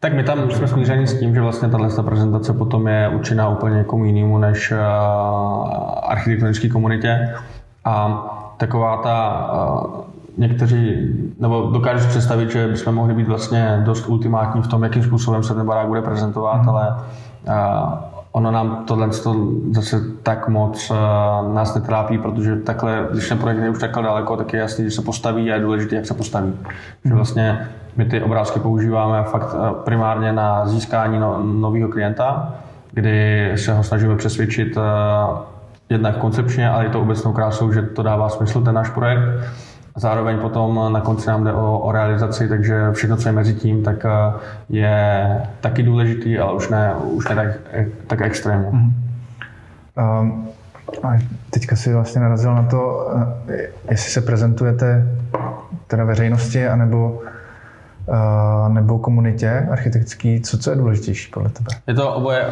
[0.00, 3.76] tak my tam jsme smířeni s tím, že vlastně tahle prezentace potom je určená úplně
[3.76, 4.78] někomu jinému než uh,
[6.02, 7.34] architektonické komunitě.
[7.84, 8.24] A
[8.56, 10.04] taková ta uh,
[10.36, 10.96] někteří,
[11.40, 15.42] nebo dokážu si představit, že bychom mohli být vlastně dost ultimátní v tom, jakým způsobem
[15.42, 16.68] se ten barák bude prezentovat, mm.
[16.68, 16.96] ale
[18.36, 19.08] ono nám tohle
[19.70, 24.36] zase tak moc uh, nás netrápí, protože takhle, když ten projekt je už takhle daleko,
[24.36, 26.46] tak je jasný, že se postaví a je důležité, jak se postaví.
[26.46, 26.56] Mm.
[27.04, 27.16] Že mhm.
[27.16, 32.54] vlastně my ty obrázky používáme fakt uh, primárně na získání no, nového klienta,
[32.92, 34.82] kdy se ho snažíme přesvědčit uh,
[35.88, 39.22] jednak koncepčně, ale i to obecnou krásou, že to dává smysl, ten náš projekt.
[39.96, 43.82] Zároveň potom na konci nám jde o, o realizaci, takže všechno, co je mezi tím,
[43.82, 44.32] tak eh,
[44.68, 47.48] je taky důležitý, ale už ne, už ne tak,
[48.06, 48.68] tak extrémně.
[48.68, 48.92] Mm-hmm.
[50.20, 50.48] Um,
[51.02, 51.18] a
[51.50, 53.10] teďka si vlastně narazil na to,
[53.48, 55.06] eh, jestli se prezentujete
[55.86, 57.22] teda veřejnosti, anebo
[58.68, 61.68] nebo komunitě architektský, co, co je důležitější podle tebe?
[61.86, 62.46] Je to oboje,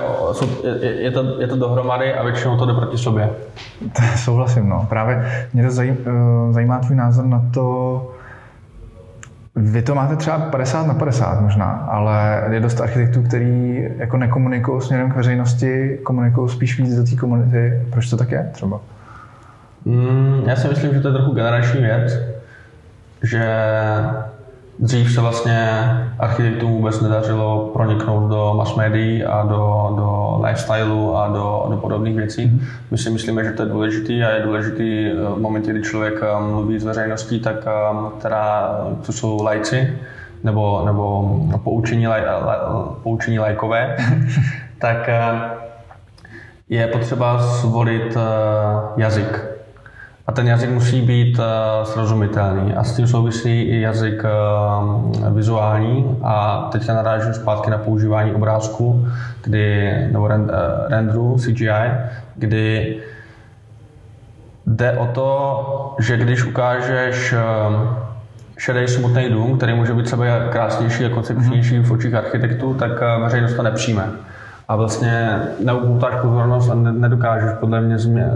[0.80, 3.30] je, je, to, je to dohromady a většinou to jde proti sobě.
[4.16, 4.86] Souhlasím, no.
[4.88, 8.10] Právě mě to zajím, eh, zajímá tvůj názor na to,
[9.56, 14.82] vy to máte třeba 50 na 50 možná, ale je dost architektů, který jako nekomunikují
[14.82, 17.86] směrem k veřejnosti, komunikují spíš víc do té komunity.
[17.90, 18.80] Proč to tak je třeba?
[19.84, 22.18] Mm, já si myslím, že to je trochu generační věc,
[23.22, 23.44] že
[24.78, 25.68] Dřív se vlastně
[26.18, 32.16] architektům vůbec nedařilo proniknout do mass médií a do, do lifestylu a do, do podobných
[32.16, 32.46] věcí.
[32.46, 32.60] Mhm.
[32.90, 36.14] My si myslíme, že to je důležitý a je důležitý eh, v momentě, kdy člověk
[36.22, 37.70] eh, mluví s veřejností, tak eh,
[38.18, 39.98] která, to jsou lajci,
[40.44, 42.22] nebo, nebo poučení, laj,
[43.02, 43.96] poučení lajkové,
[44.78, 45.10] tak
[46.68, 48.16] je potřeba zvolit
[48.96, 49.53] jazyk
[50.26, 51.44] a ten jazyk musí být uh,
[51.84, 52.74] srozumitelný.
[52.74, 56.18] A s tím souvisí i jazyk uh, vizuální.
[56.22, 59.08] A teďka narážím zpátky na používání obrázku,
[59.42, 61.90] kdy, nebo rend, uh, renderu CGI,
[62.36, 62.96] kdy
[64.66, 67.34] jde o to, že když ukážeš
[68.58, 73.54] šedý smutný dům, který může být sebe krásnější a koncepčnější v očích architektů, tak veřejnost
[73.54, 74.04] to nepřijme
[74.68, 78.30] a vlastně neupoutáš pozornost a nedokážeš podle mě změ...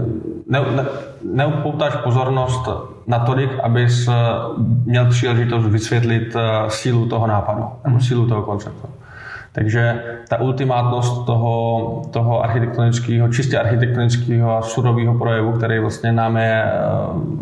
[0.49, 0.85] ne, ne,
[1.33, 2.69] neupoutáš pozornost
[3.09, 4.13] natolik, abys eh,
[4.85, 8.01] měl příležitost vysvětlit eh, sílu toho nápadu nebo mhm.
[8.01, 8.87] sílu toho konceptu.
[9.51, 16.63] Takže ta ultimátnost toho, toho architektonického, čistě architektonického a surového projevu, který vlastně nám je
[16.65, 16.79] eh,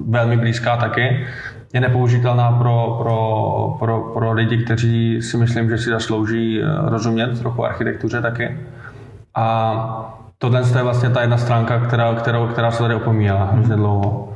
[0.07, 1.25] velmi blízká taky,
[1.73, 7.65] je nepoužitelná pro, pro, pro, pro lidi, kteří si myslím, že si zaslouží rozumět trochu
[7.65, 8.57] architektuře taky.
[9.37, 14.29] A tohle je vlastně ta jedna stránka, která, kterou, která se tady opomíjela hrozně dlouho.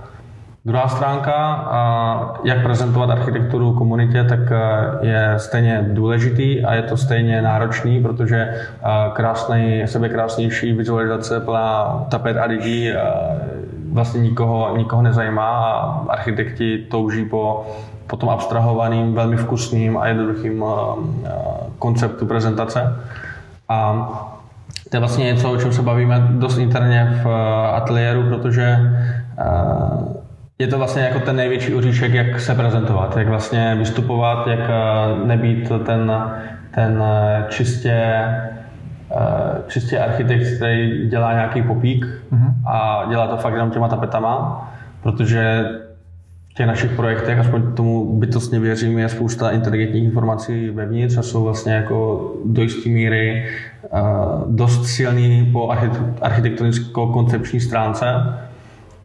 [0.66, 1.66] Druhá stránka,
[2.44, 4.40] jak prezentovat architekturu komunitě, tak
[5.02, 8.54] je stejně důležitý a je to stejně náročný, protože
[9.14, 12.92] krásný, sebekrásnější vizualizace plná tapet a lidí
[13.92, 17.66] vlastně nikoho, nikoho nezajímá a architekti touží po,
[18.08, 20.66] po tom abstrahovaným, velmi vkusným a jednoduchým
[21.80, 22.96] konceptu prezentace.
[23.70, 24.08] A
[24.92, 28.78] to je vlastně něco, o čem se bavíme dost interně v eh, ateliéru, protože
[29.40, 29.44] eh,
[30.60, 35.26] je to vlastně jako ten největší oříšek, jak se prezentovat, jak vlastně vystupovat, jak eh,
[35.26, 36.12] nebýt ten,
[36.72, 37.04] ten
[37.50, 38.26] čistě
[39.68, 42.54] čistě architekt, který dělá nějaký popík mm-hmm.
[42.68, 44.68] a dělá to fakt jenom těma tapetama,
[45.04, 45.66] protože
[46.54, 51.74] těch našich projektech, aspoň tomu bytostně věřím, je spousta inteligentních informací vevnitř a jsou vlastně
[51.74, 53.46] jako do jisté míry
[53.94, 54.00] uh,
[54.56, 55.70] dost silný po
[56.22, 58.06] architektonicko-koncepční stránce.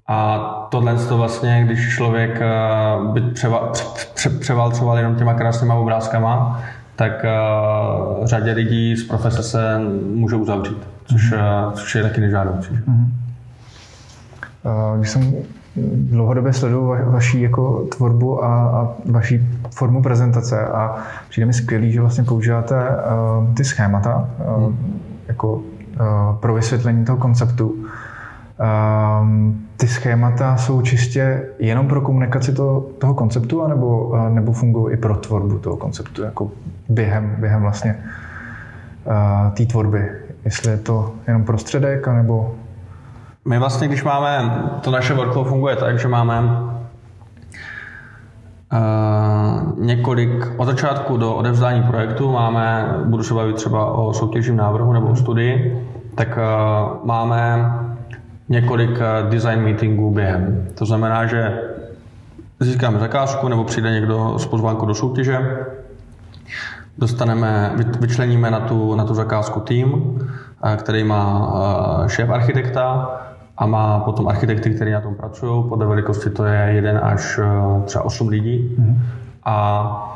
[0.08, 0.38] A
[0.70, 3.72] tohle to vlastně, když člověk uh, by převa,
[4.14, 6.62] pře, převalcoval jenom těma krásnýma obrázkama,
[6.96, 9.78] tak uh, řadě lidí z profese se
[10.14, 12.70] může uzavřít, což, uh, což je taky nežádoucí.
[12.70, 13.06] Mm-hmm.
[14.96, 15.34] Když jsem
[15.94, 20.96] dlouhodobě sleduju va, vaší jako tvorbu a, a vaší formu prezentace a
[21.28, 25.00] přijde mi skvělý, že vlastně používáte uh, ty schémata uh, hmm.
[25.28, 25.62] jako uh,
[26.40, 27.74] pro vysvětlení toho konceptu.
[29.20, 34.94] Um, ty schémata jsou čistě jenom pro komunikaci to, toho konceptu, anebo, uh, nebo fungují
[34.94, 36.50] i pro tvorbu toho konceptu, jako
[36.88, 37.96] během, během vlastně
[39.04, 40.10] uh, té tvorby?
[40.44, 42.54] Jestli je to jenom prostředek, anebo
[43.46, 46.66] my vlastně, když máme, to naše workflow funguje tak, že máme
[48.72, 54.92] Uh, několik, od začátku do odevzdání projektu máme, budu se bavit třeba o soutěžním návrhu
[54.92, 57.70] nebo o studii, tak uh, máme
[58.48, 60.68] několik uh, design meetingů během.
[60.74, 61.60] To znamená, že
[62.60, 65.66] získáme zakázku nebo přijde někdo s pozvánkou do soutěže,
[66.98, 70.18] dostaneme, vyčleníme na tu, na tu zakázku tým,
[70.76, 71.52] který má
[72.06, 73.10] šéf architekta,
[73.58, 75.64] a má potom architekty, kteří na tom pracují.
[75.68, 78.74] Podle velikosti to je jeden až eh, třeba 8 lidí.
[78.78, 79.02] Mm.
[79.44, 80.12] A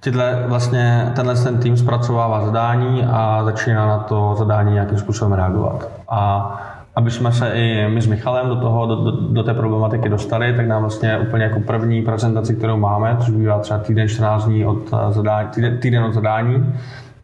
[0.00, 5.88] tyhle, vlastně, tenhle ten tým zpracovává zadání a začíná na to zadání nějakým způsobem reagovat.
[6.08, 6.52] A
[6.96, 10.52] aby jsme se i my s Michalem do, toho, do, do, do té problematiky dostali,
[10.56, 14.66] tak nám vlastně úplně jako první prezentaci, kterou máme, což bývá třeba týden 14 dní
[14.66, 16.74] od eh, zadání, týden, týden od zadání,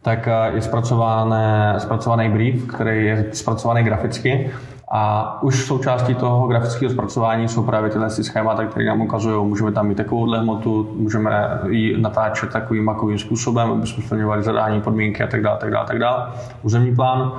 [0.01, 4.51] tak eh, je zpracované, zpracovaný brief, který je zpracovaný graficky
[4.95, 9.87] a už součástí toho grafického zpracování jsou právě tyhle schémata, které nám ukazují, můžeme tam
[9.87, 15.27] mít takovouhle hmotu, můžeme ji natáčet takovým makovým způsobem, aby jsme splňovali zadání, podmínky a
[15.27, 16.27] tak dále, tak dále, tak dále.
[16.61, 17.31] Územní plán.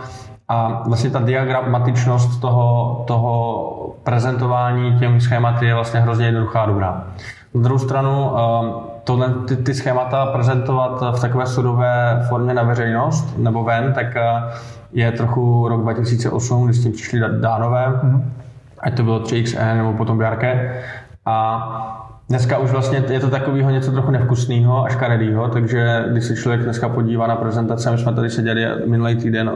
[0.49, 7.05] A vlastně ta diagramatičnost toho, toho prezentování těm schématy je vlastně hrozně jednoduchá a dobrá.
[7.55, 8.73] Na druhou stranu, ehm,
[9.05, 14.17] tohle, ty, ty schémata prezentovat v takové sudové formě na veřejnost nebo ven, tak
[14.95, 18.23] je trochu rok 2008, kdy s tím přišli dánové, mm-hmm.
[18.79, 20.83] ať to bylo 3XN nebo potom Bjarke.
[21.27, 26.37] A Dneska už vlastně je to takového něco trochu nevkusného a škaredého, takže když se
[26.37, 29.53] člověk dneska podívá na prezentace, my jsme tady seděli minulý týden,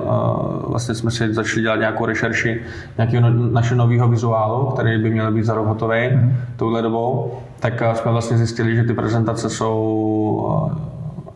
[0.68, 2.60] vlastně jsme si začali dělat nějakou rešerši
[2.96, 6.32] nějakého no, našeho nového vizuálu, který by měl být za rok hotový mm-hmm.
[6.56, 10.70] touhle dobou, tak jsme vlastně zjistili, že ty prezentace jsou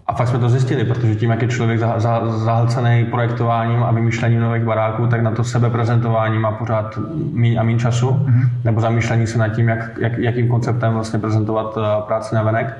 [0.07, 1.81] a fakt jsme to zjistili, protože tím, jak je člověk
[2.29, 6.99] zahlcený projektováním a vymýšlením nových baráků, tak na to sebeprezentování má pořád
[7.33, 8.49] méně a méně času, mm-hmm.
[8.65, 12.77] nebo zamýšlení se nad tím, jak, jak, jakým konceptem vlastně prezentovat eh, práci na venek.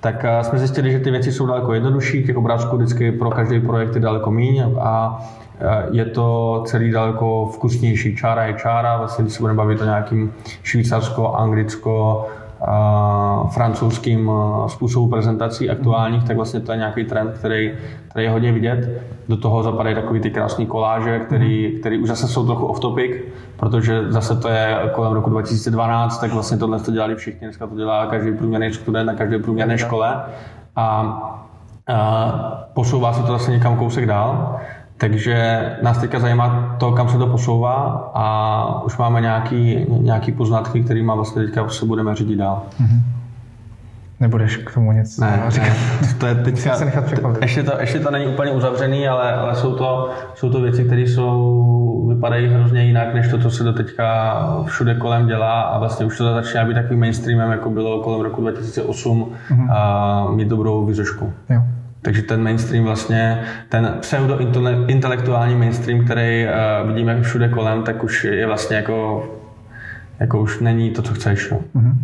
[0.00, 3.60] Tak eh, jsme zjistili, že ty věci jsou daleko jednodušší, těch obrázků vždycky pro každý
[3.60, 5.22] projekt je daleko méně a
[5.60, 8.16] eh, je to celý daleko vkusnější.
[8.16, 12.26] Čára je čára, vlastně když se budeme bavit o nějakým švýcarsko, anglicko,
[13.50, 14.30] francouzským
[14.66, 17.72] způsobu prezentací aktuálních, tak vlastně to je nějaký trend, který,
[18.08, 19.02] který je hodně vidět.
[19.28, 21.80] Do toho zapadají takový ty krásné koláže, který, mhm.
[21.80, 23.12] který už zase jsou trochu off topic,
[23.56, 27.76] protože zase to je kolem roku 2012, tak vlastně tohle to dělali všichni, dneska to
[27.76, 30.22] dělá každý průměrný student na každé průměrné škole
[30.76, 30.84] a,
[31.88, 34.60] a posouvá se to zase někam kousek dál.
[35.02, 37.74] Takže nás teďka zajímá to, kam se to posouvá
[38.14, 42.62] a už máme nějaký, nějaký poznatky, kterými vlastně teďka se budeme řídit dál.
[42.80, 43.00] Mm-hmm.
[44.20, 45.68] Nebudeš k tomu nic ne, říkat?
[46.02, 47.04] Ne, to je teďka, se nechat
[47.42, 51.00] ještě, to, ještě to není úplně uzavřený, ale, ale jsou, to, jsou to věci, které
[51.00, 56.06] jsou, vypadají hrozně jinak, než to, co se do teďka všude kolem dělá a vlastně
[56.06, 59.72] už to začíná být takovým mainstreamem, jako bylo kolem roku 2008 mm-hmm.
[59.72, 61.32] a mít dobrou vyzošku.
[61.50, 61.62] Jo.
[62.02, 68.46] Takže ten mainstream vlastně, ten pseudo-intelektuální mainstream, který uh, vidíme všude kolem, tak už je
[68.46, 69.24] vlastně jako,
[70.20, 71.50] jako už není to, co chceš.
[71.50, 71.58] No.
[71.76, 71.94] Uh-huh.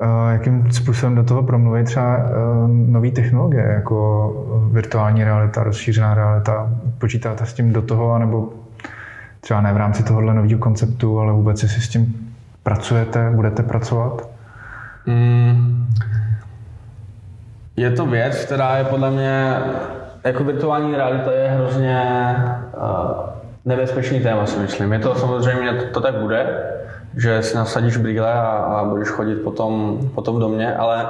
[0.00, 6.70] Uh, jakým způsobem do toho promluví třeba uh, nové technologie, jako virtuální realita, rozšířená realita?
[6.98, 8.52] Počítáte s tím do toho, nebo
[9.40, 12.14] třeba ne v rámci tohohle nového konceptu, ale vůbec si s tím
[12.62, 14.28] pracujete, budete pracovat?
[15.06, 15.86] Mm,
[17.76, 19.56] je to věc, která je podle mě,
[20.24, 22.02] jako virtuální realita je hrozně
[22.76, 23.26] uh,
[23.64, 24.92] nebezpečný téma, si myslím.
[24.92, 26.64] Je to samozřejmě, to, to tak bude,
[27.16, 31.06] že si nasadíš brýle a, a budeš chodit potom, potom do mě, ale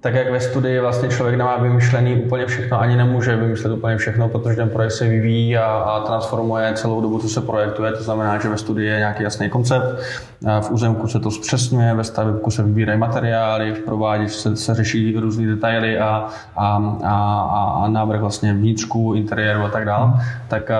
[0.00, 4.28] tak jak ve studii vlastně člověk nemá vymyšlený úplně všechno, ani nemůže vymyslet úplně všechno,
[4.28, 7.92] protože ten projekt se vyvíjí a, a transformuje celou dobu, co se projektuje.
[7.92, 9.84] To znamená, že ve studii je nějaký jasný koncept,
[10.60, 15.16] v územku se to zpřesňuje, ve stavebku se vybírají materiály, v prováděči se, se řeší
[15.18, 20.12] různé detaily a, a, a, a návrh vlastně vnitřku, interiéru a tak dále.
[20.48, 20.70] Tak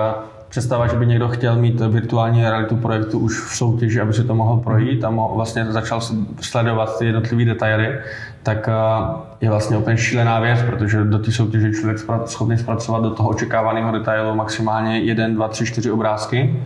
[0.49, 4.35] představa, že by někdo chtěl mít virtuální realitu projektu už v soutěži, aby si to
[4.35, 6.01] mohl projít a mohl, vlastně začal
[6.41, 7.99] sledovat ty jednotlivé detaily,
[8.43, 8.69] tak
[9.41, 13.91] je vlastně úplně šílená věc, protože do té soutěže člověk schopný zpracovat do toho očekávaného
[13.91, 16.63] detailu maximálně jeden, dva, tři, čtyři obrázky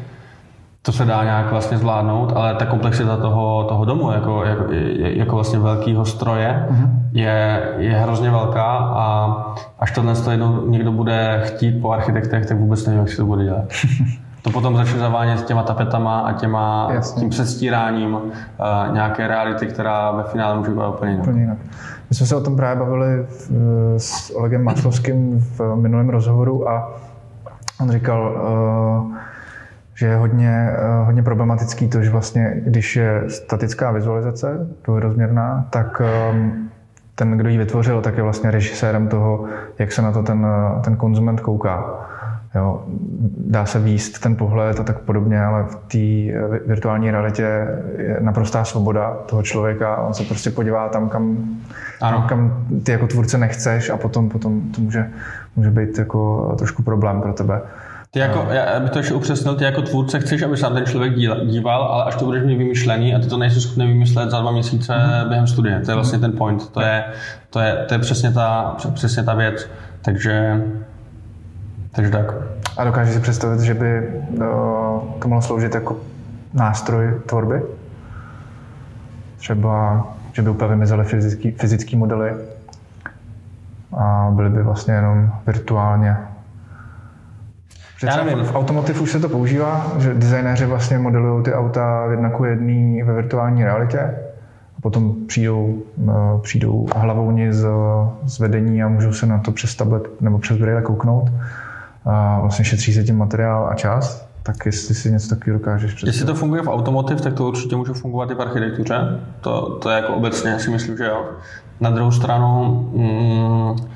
[0.86, 4.64] to se dá nějak vlastně zvládnout, ale ta komplexita toho, toho domu jako, jako,
[4.98, 6.90] jako vlastně velkého stroje mm-hmm.
[7.12, 9.36] je, je hrozně velká a
[9.80, 13.44] až tohle jednou někdo bude chtít po architektech, tak vůbec nevím, jak si to bude
[13.44, 13.66] dělat.
[14.42, 17.20] to potom začne zavánět s těma tapetama a těma, Jasně.
[17.20, 18.22] tím předstíráním uh,
[18.94, 21.28] nějaké reality, která ve finále může být úplně jinak.
[21.28, 21.58] Úplně jinak.
[22.10, 23.52] My jsme se o tom právě bavili v,
[23.98, 26.92] s Olegem Maclovským v minulém rozhovoru a
[27.82, 28.32] on říkal,
[29.12, 29.18] uh,
[30.04, 36.02] že je hodně, uh, hodně problematický to, že vlastně, když je statická vizualizace dvojrozměrná, tak
[36.32, 36.70] um,
[37.16, 39.46] ten, kdo ji vytvořil, tak je vlastně režisérem toho,
[39.80, 40.48] jak se na to ten,
[40.84, 41.86] ten konzument kouká.
[42.56, 42.84] Jo,
[43.38, 48.64] dá se výst ten pohled a tak podobně, ale v té virtuální realitě je naprostá
[48.64, 49.98] svoboda toho člověka.
[49.98, 51.38] On se prostě podívá tam, kam,
[52.02, 52.26] ano.
[52.30, 55.10] kam ty jako tvůrce nechceš a potom, potom to může,
[55.56, 57.62] může být jako trošku problém pro tebe.
[58.14, 61.14] Ty jako, já bych to ještě upřesnil, ty jako tvůrce chceš, aby se ten člověk
[61.46, 64.52] díval, ale až to budeš mít vymyšlený a ty to nejsi schopný vymyslet za dva
[64.52, 65.28] měsíce mm-hmm.
[65.30, 65.82] během studie.
[65.82, 66.70] To je vlastně ten point.
[66.70, 67.04] To je,
[67.50, 69.70] to je, to je přesně, ta, přesně ta věc.
[70.02, 70.64] Takže,
[71.92, 72.34] takže tak.
[72.78, 75.98] A dokážeš si představit, že by to mohlo sloužit jako
[76.54, 77.62] nástroj tvorby?
[79.38, 82.32] Třeba, že by úplně vymizely fyzický, fyzický modely
[83.98, 86.18] a byly by vlastně jenom virtuálně
[88.04, 88.46] já nevím.
[88.46, 93.04] V automotiv už se to používá, že designéři vlastně modelují ty auta v jednaku jedný
[93.04, 94.00] ve virtuální realitě
[94.78, 96.12] a potom přijdou, eh,
[96.42, 97.68] přijdou hlavovni z,
[98.26, 101.32] z vedení a můžou se na to přes tablet nebo přes brýle kouknout.
[102.06, 104.28] A vlastně šetří se tím materiál a čas.
[104.46, 106.10] Tak jestli si něco takového dokážeš představit.
[106.10, 109.20] Jestli to funguje v automotiv, tak to určitě může fungovat i v architektuře.
[109.42, 111.26] To, to je jako obecně si myslím, že jo.
[111.82, 113.88] Na druhou stranu, mm,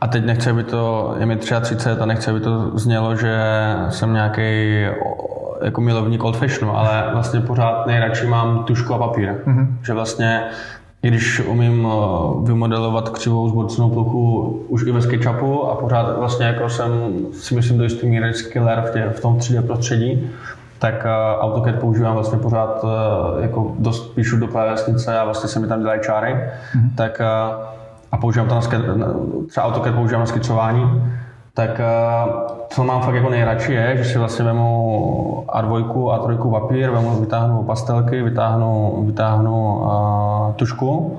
[0.00, 3.40] a teď nechci, aby to, je mi 33 a nechci, aby to znělo, že
[3.88, 4.80] jsem nějaký
[5.62, 9.34] jako milovník old fashionu, ale vlastně pořád nejradši mám tušku a papír.
[9.46, 9.66] Mm-hmm.
[9.82, 10.42] Že vlastně
[11.02, 11.88] i když umím
[12.42, 16.90] vymodelovat křivou zborcenou plochu už i ve SketchUpu a pořád vlastně jako jsem
[17.32, 20.30] si myslím do jistý míry skiller v, tě, v tom 3D prostředí,
[20.78, 21.06] tak
[21.40, 22.84] AutoCAD používám vlastně pořád
[23.40, 26.90] jako dost píšu do klávesnice a vlastně se mi tam dělají čáry, mm-hmm.
[26.96, 27.20] tak
[28.12, 28.54] a používám to
[28.94, 29.06] na,
[29.48, 31.02] třeba AutoCAD používám na skicování,
[31.54, 31.84] tak eh,
[32.68, 37.62] co mám fakt jako nejradši je, že si vlastně vemu A2, A3 papír, vemu, vytáhnu
[37.62, 41.18] pastelky, vytáhnu, vytáhnu uh, tušku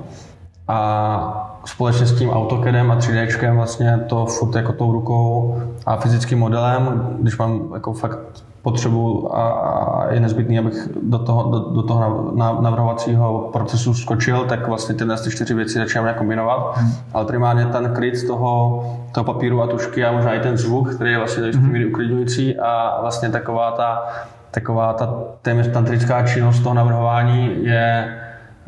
[0.68, 6.40] a společně s tím AutoCADem a 3D vlastně to furt jako tou rukou a fyzickým
[6.40, 8.20] modelem, když mám jako fakt
[8.62, 14.68] potřebu a, a je nezbytný, abych do toho, do, do toho navrhovacího procesu skočil, tak
[14.68, 16.78] vlastně tyhle ty čtyři věci začínám kombinovat.
[16.78, 16.92] Hmm.
[17.14, 21.12] Ale primárně ten kryt toho, toho papíru a tušky a možná i ten zvuk, který
[21.12, 21.72] je vlastně do hmm.
[21.72, 24.04] míry uklidňující a vlastně taková ta,
[24.52, 28.18] taková ta téměř tantrická činnost toho navrhování je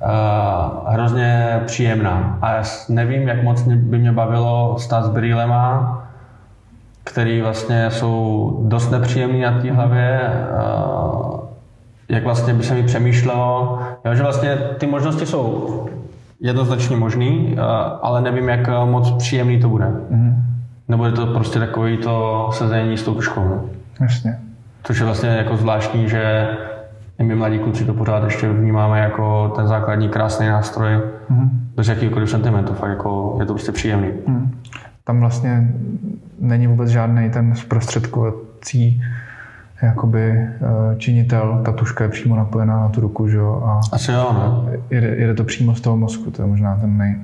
[0.03, 2.37] uh, hrozně příjemná.
[2.41, 5.99] A já nevím, jak moc by mě bavilo stát s brýlema
[7.03, 10.21] který vlastně jsou dost nepříjemný na té hlavě,
[12.09, 15.69] jak vlastně by se mi přemýšlelo, jo, že vlastně ty možnosti jsou
[16.39, 17.57] jednoznačně možný,
[18.01, 19.85] ale nevím, jak moc příjemný to bude.
[19.85, 20.35] Mm-hmm.
[20.87, 23.43] Nebo je to prostě takový to sezení s tou puškou.
[23.43, 23.63] No?
[24.01, 24.39] Jasně.
[24.83, 26.47] Což je vlastně jako zvláštní, že
[27.19, 31.49] i my mladí kluci to pořád ještě vnímáme jako ten základní krásný nástroj mm-hmm.
[31.75, 32.73] bez jakýkoliv sentimentu.
[32.73, 34.09] Fakt jako je to prostě příjemný.
[34.27, 34.61] Mm
[35.03, 35.73] tam vlastně
[36.39, 39.03] není vůbec žádný ten zprostředkovací
[39.81, 40.59] jakoby eh,
[40.97, 43.63] činitel, ta tuška je přímo napojená na tu ruku, že jo?
[43.65, 44.65] A Asi jo, no.
[44.89, 47.19] Jede, jede to přímo z toho mozku, to je možná ten nej...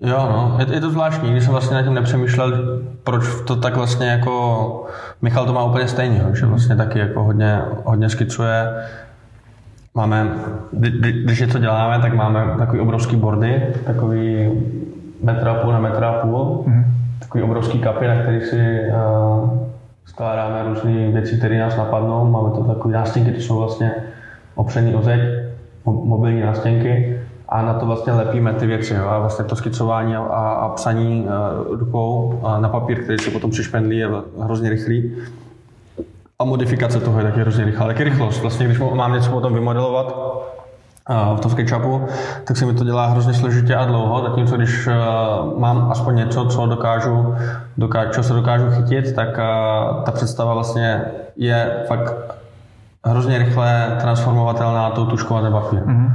[0.00, 3.76] Jo, no, je, je to zvláštní, když jsem vlastně na tím nepřemýšlel, proč to tak
[3.76, 4.86] vlastně jako,
[5.22, 8.74] Michal to má úplně stejně, že vlastně taky jako hodně, hodně skicuje,
[9.94, 10.28] máme,
[11.24, 14.50] když něco děláme, tak máme takový obrovský bordy, takový
[15.22, 17.03] metra a půl na metra a půl, mm-hmm
[17.34, 19.50] takový obrovský kapy, na který si uh,
[20.06, 22.30] skládáme různé věci, které nás napadnou.
[22.30, 23.94] Máme to takové nástěnky, to jsou vlastně
[24.54, 25.20] opřený o zeď,
[25.84, 28.94] mobilní nástěnky a na to vlastně lepíme ty věci.
[28.94, 29.06] Jo.
[29.08, 33.50] A vlastně to skicování a, a psaní uh, rukou uh, na papír, který se potom
[33.50, 34.08] přišpendlí, je
[34.40, 35.12] hrozně rychlý.
[36.38, 37.86] A modifikace toho je taky hrozně rychlá.
[37.86, 38.42] Taky rychlost.
[38.42, 40.16] Vlastně, když mám něco potom vymodelovat,
[41.08, 42.06] v tom SketchUpu,
[42.44, 44.88] tak se mi to dělá hrozně složitě a dlouho, zatímco když
[45.56, 47.34] mám aspoň něco, co dokážu,
[47.76, 49.36] dokážu co se dokážu chytit, tak
[50.04, 51.04] ta představa vlastně
[51.36, 52.14] je fakt
[53.04, 55.78] hrozně rychle transformovatelná tou tuškou a papír.
[55.78, 56.10] Mm-hmm.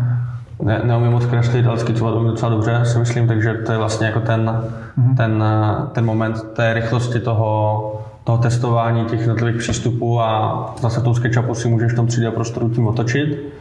[0.64, 4.08] Ne, neumím moc kreslit, ale skicovat umím docela dobře, si myslím, takže to je vlastně
[4.08, 4.64] jako ten,
[5.00, 5.16] mm-hmm.
[5.18, 5.44] ten,
[5.92, 11.68] ten moment té rychlosti toho, toho testování těch jednotlivých přístupů a zase tou SketchUpu si
[11.68, 13.54] můžeš v tom 3D prostoru tím otočit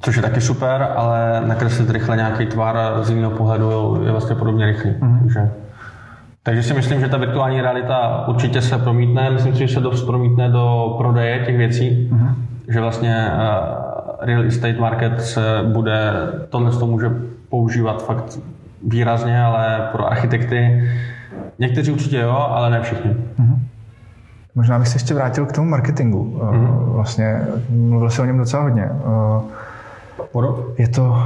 [0.00, 4.66] což je taky super, ale nakreslit rychle nějaký tvar z jiného pohledu je vlastně podobně
[4.66, 4.90] rychlý.
[4.90, 5.18] Mm-hmm.
[5.18, 5.50] Takže,
[6.42, 10.04] takže si myslím, že ta virtuální realita určitě se promítne, myslím si, že se dost
[10.04, 12.34] promítne do prodeje těch věcí, mm-hmm.
[12.68, 15.40] že vlastně uh, real estate market se
[15.72, 16.12] bude,
[16.48, 17.10] tohle to může
[17.48, 18.38] používat fakt
[18.86, 20.90] výrazně, ale pro architekty
[21.58, 23.10] někteří určitě jo, ale ne všichni.
[23.10, 23.58] Mm-hmm.
[24.54, 26.40] Možná bych se ještě vrátil k tomu marketingu.
[26.42, 26.92] Mm-hmm.
[26.92, 27.40] Vlastně
[27.70, 28.90] mluvil se o něm docela hodně.
[30.78, 31.16] Je to,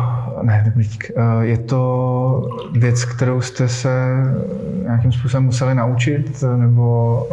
[0.42, 1.10] ne, dík.
[1.16, 4.24] Eh, je to věc, kterou jste se
[4.82, 7.26] nějakým způsobem museli naučit, nebo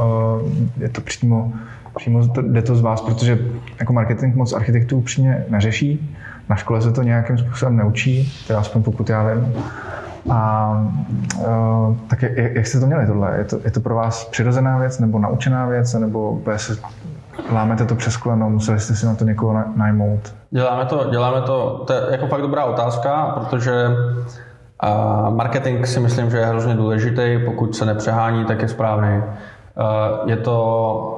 [0.77, 1.53] eh, je to přímo,
[1.95, 3.39] přímo jde to z vás, protože
[3.79, 6.15] jako marketing moc architektů upřímně neřeší,
[6.49, 9.53] na škole se to nějakým způsobem neučí, teda aspoň pokud já vím.
[10.29, 10.71] A
[11.37, 13.37] uh, tak jak, jak jste to měli tohle?
[13.37, 16.77] Je to, je to pro vás přirozená věc, nebo naučená věc, nebo se
[17.51, 20.33] lámete to přes koleno, museli jste si na to někoho najmout?
[20.51, 23.87] Děláme to, děláme to, to je jako fakt dobrá otázka, protože
[25.29, 29.23] marketing si myslím, že je hrozně důležitý, pokud se nepřehání, tak je správný.
[30.25, 31.15] Je to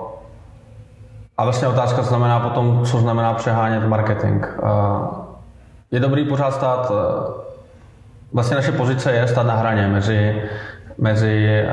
[1.38, 4.45] a vlastně otázka znamená potom, co znamená přehánět marketing.
[5.91, 6.91] Je dobrý pořád stát,
[8.34, 10.43] vlastně naše pozice je stát na hraně mezi,
[10.97, 11.65] mezi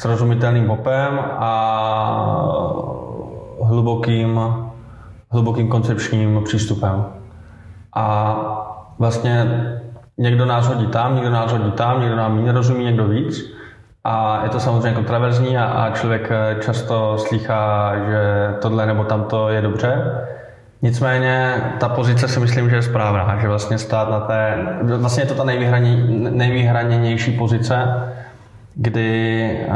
[0.00, 1.52] srozumitelným popem a
[3.62, 4.40] hlubokým,
[5.30, 7.04] hlubokým koncepčním přístupem.
[7.94, 8.36] A
[8.98, 9.46] vlastně
[10.18, 13.52] někdo nás hodí tam, někdo nás hodí tam, někdo nám méně rozumí, někdo víc.
[14.04, 19.62] A je to samozřejmě kontroverzní a, a člověk často slychá, že tohle nebo tamto je
[19.62, 20.16] dobře.
[20.82, 25.26] Nicméně ta pozice si myslím, že je správná, že vlastně stát na té, vlastně je
[25.26, 25.44] to ta
[26.30, 28.06] nejvýhraněnější pozice,
[28.74, 29.74] kdy uh,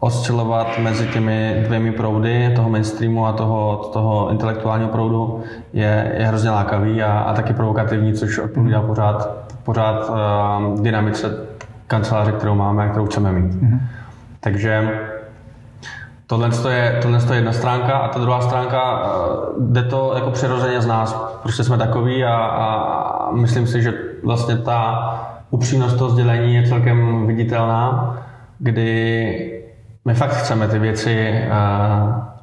[0.00, 5.42] oscilovat mezi těmi dvěmi proudy, toho mainstreamu a toho, toho intelektuálního proudu,
[5.72, 9.28] je, je hrozně lákavý a, a taky provokativní, což odpovídá pořád,
[9.64, 11.46] pořád uh, dynamice
[11.86, 13.54] kanceláře, kterou máme a kterou chceme mít.
[13.54, 13.80] Mm-hmm.
[14.40, 14.98] Takže
[16.26, 19.00] tohle je, tohle je jedna stránka a ta druhá stránka,
[19.56, 21.38] uh, jde to jako přirozeně z nás.
[21.42, 25.10] Prostě jsme takový a, a myslím si, že vlastně ta
[25.50, 28.16] upřímnost toho sdělení je celkem viditelná,
[28.58, 29.54] kdy
[30.04, 31.50] my fakt chceme ty věci eh,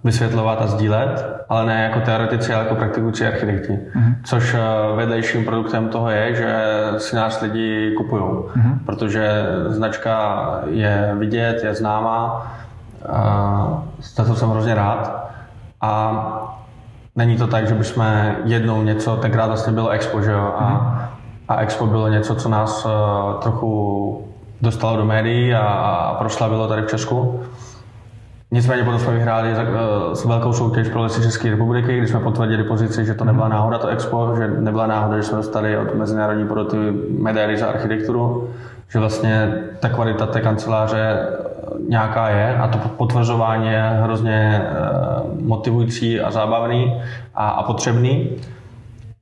[0.03, 3.73] vysvětlovat a sdílet, ale ne jako teoretici, ale jako praktikující architekti.
[3.73, 4.15] Mm-hmm.
[4.23, 4.59] Což eh,
[4.95, 6.55] vedlejším produktem toho je, že
[6.97, 8.79] si nás lidi kupují, mm-hmm.
[8.85, 12.51] protože značka je vidět, je známá,
[14.15, 15.31] za to jsem hrozně rád.
[15.81, 16.51] A
[17.15, 18.05] není to tak, že bychom
[18.43, 21.04] jednou něco, tenkrát vlastně bylo Expo, že jo, a mm-hmm
[21.47, 22.91] a Expo bylo něco, co nás uh,
[23.39, 24.27] trochu
[24.61, 27.39] dostalo do médií a, a proslavilo tady v Česku.
[28.51, 29.57] Nicméně potom jsme vyhráli uh,
[30.13, 33.77] s velkou soutěž pro lesy České republiky, kdy jsme potvrdili pozici, že to nebyla náhoda
[33.77, 36.77] to Expo, že nebyla náhoda, že jsme dostali od Mezinárodní poroty
[37.19, 38.49] medaily za architekturu,
[38.89, 41.27] že vlastně ta kvalita té kanceláře
[41.89, 44.61] nějaká je a to potvrzování je hrozně
[45.41, 47.01] motivující a zábavný
[47.35, 48.29] a, a potřebný.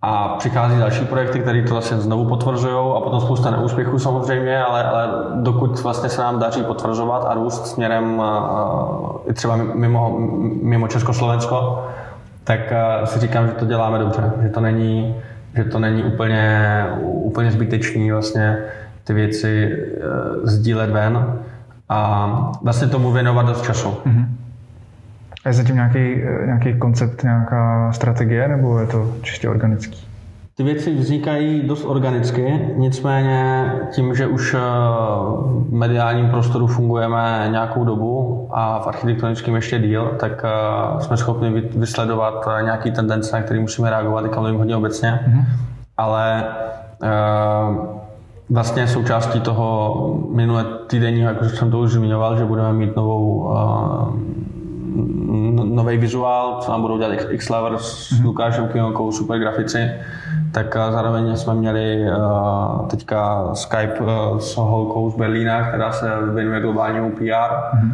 [0.06, 4.84] A přichází další projekty, které to vlastně znovu potvrzují a potom spousta neúspěchů samozřejmě, ale,
[4.84, 8.22] ale dokud vlastně se nám daří potvrzovat a růst směrem
[9.26, 10.18] i třeba mimo,
[10.62, 11.86] mimo Československo,
[12.44, 12.60] tak
[13.06, 15.16] si říkám, že to děláme dobře, že to není,
[15.56, 18.58] že to není úplně, úplně zbytečný vlastně
[19.04, 21.40] ty věci e, sdílet ven
[21.90, 23.90] a vlastně tomu věnovat dost času.
[23.90, 24.26] Mm-hmm.
[25.46, 30.14] Je zatím nějaký, nějaký koncept, nějaká strategie, nebo je to čistě organický?
[30.56, 37.86] Ty věci vznikají dost organicky, nicméně tím, že už eh, v mediálním prostoru fungujeme nějakou
[37.86, 43.42] dobu a v architektonickém ještě díl, tak eh, jsme schopni vysledovat eh, nějaký tendence, na
[43.42, 45.20] které musíme reagovat, i mluvím hodně obecně.
[45.28, 45.46] Mm-hmm.
[45.98, 46.44] Ale
[48.50, 53.54] vlastně součástí toho minulé týdenního, jak jsem to už zmiňoval, že budeme mít novou
[55.64, 58.26] nový vizuál, co nám budou dělat X-Lever s mm-hmm.
[58.26, 59.92] Lukášem Kyonkou, super grafici,
[60.52, 66.62] tak zároveň jsme měli uh, teďka Skype uh, s holkou z Berlína, která se věnuje
[66.62, 67.22] globálnímu PR.
[67.22, 67.94] Mm-hmm.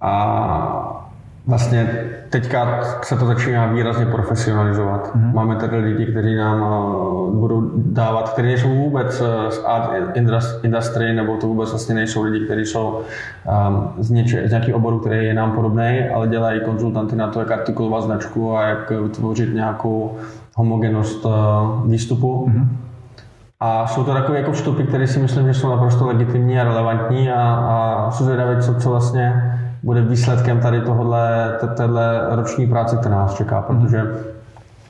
[0.00, 0.97] A
[1.48, 1.90] vlastně
[2.30, 5.06] teďka se to začíná výrazně profesionalizovat.
[5.06, 5.34] Mm-hmm.
[5.34, 9.90] Máme tady lidi, kteří nám uh, budou dávat, kteří nejsou vůbec z art
[10.62, 13.00] industry, nebo to vůbec vlastně nejsou lidi, kteří jsou
[13.68, 17.40] um, z, něče, z nějakých oborů, který je nám podobný, ale dělají konzultanty na to,
[17.40, 20.16] jak artikulovat značku a jak vytvořit nějakou
[20.54, 21.32] homogenost uh,
[21.90, 22.46] výstupu.
[22.48, 22.66] Mm-hmm.
[23.60, 27.30] A jsou to takové jako vstupy, které si myslím, že jsou naprosto legitimní a relevantní
[27.30, 33.16] a, a jsou zvědavé, co, co vlastně bude výsledkem tady tohohle, téhle roční práce, která
[33.16, 34.02] nás čeká, protože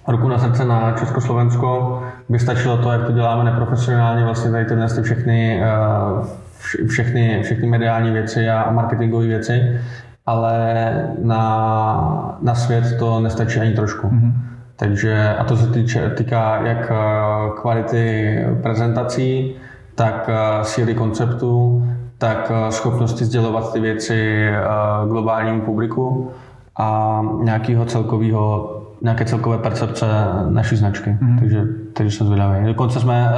[0.08, 5.02] ruku na srdce na Československo by stačilo to, jak to děláme neprofesionálně, vlastně tady tyhle
[5.02, 9.80] všechny, eh, všechny, všechny mediální věci a marketingové věci,
[10.26, 14.08] ale na, na svět to nestačí ani trošku.
[14.08, 14.32] Mm-hmm.
[14.76, 16.94] Takže, a to se týče, týká jak eh,
[17.60, 19.54] kvality prezentací,
[19.94, 21.82] tak eh, síly konceptu,
[22.18, 24.62] tak eh, schopnosti sdělovat ty věci eh,
[25.08, 26.30] globálnímu publiku
[26.78, 30.06] a nějakého celkového nějaké celkové percepce
[30.48, 31.16] naší značky.
[31.20, 31.38] Mm.
[31.38, 32.66] Takže, takže jsem zvědavý.
[32.66, 33.28] Dokonce jsme,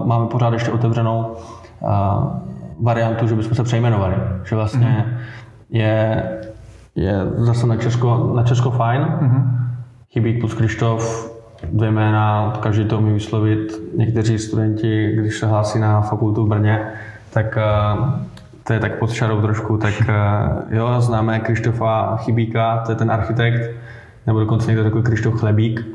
[0.00, 1.34] uh, máme pořád ještě otevřenou
[1.80, 1.88] uh,
[2.82, 4.14] variantu, že bychom se přejmenovali.
[4.44, 5.18] Že vlastně mm.
[5.70, 6.24] je,
[6.94, 9.06] je zase na Česko, na Česko fajn.
[9.20, 9.58] Mm.
[10.12, 11.32] Chybík plus Krištof,
[11.72, 13.72] dvě jména, každý to umí vyslovit.
[13.96, 16.86] Někteří studenti, když se hlásí na fakultu v Brně,
[17.36, 18.10] tak uh,
[18.64, 23.10] to je tak pod šarou trošku, tak uh, jo, známe Krištofa Chybíka, to je ten
[23.10, 23.70] architekt,
[24.26, 25.86] nebo dokonce někdo takový Krištof Chlebík.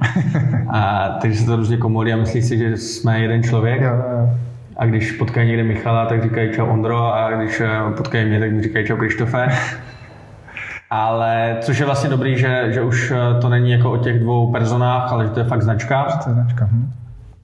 [0.70, 3.82] A takže se to různě komolí a myslí si, že jsme jeden člověk.
[3.82, 4.30] Jo, jo.
[4.78, 7.62] A když potkají někde Michala, tak říkají čau Ondro a když
[7.98, 9.48] potkají mě, tak mi říkají čau Krištofe.
[10.90, 15.12] Ale což je vlastně dobrý, že, že už to není jako o těch dvou personách,
[15.12, 16.04] ale že to je fakt značka.
[16.24, 16.70] To je značka.
[16.72, 16.92] Hm.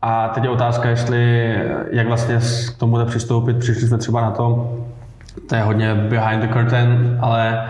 [0.02, 1.54] A teď je otázka, jestli,
[1.92, 2.40] jak vlastně
[2.76, 3.58] k tomu přistoupit.
[3.60, 4.78] Přišli jsme třeba na to,
[5.50, 7.70] to je hodně behind the curtain, ale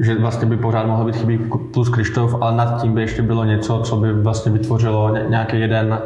[0.00, 1.38] že vlastně by pořád mohl být chybí
[1.72, 5.98] plus Krištof, ale nad tím by ještě bylo něco, co by vlastně vytvořilo nějaký jeden,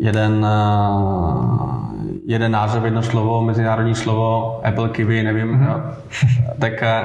[0.00, 5.80] jeden, eh, jeden název, jedno slovo, mezinárodní slovo, Apple Kiwi, nevím, mm-hmm.
[6.58, 7.04] tak, eh,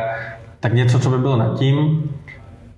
[0.59, 2.03] tak něco, co by bylo nad tím.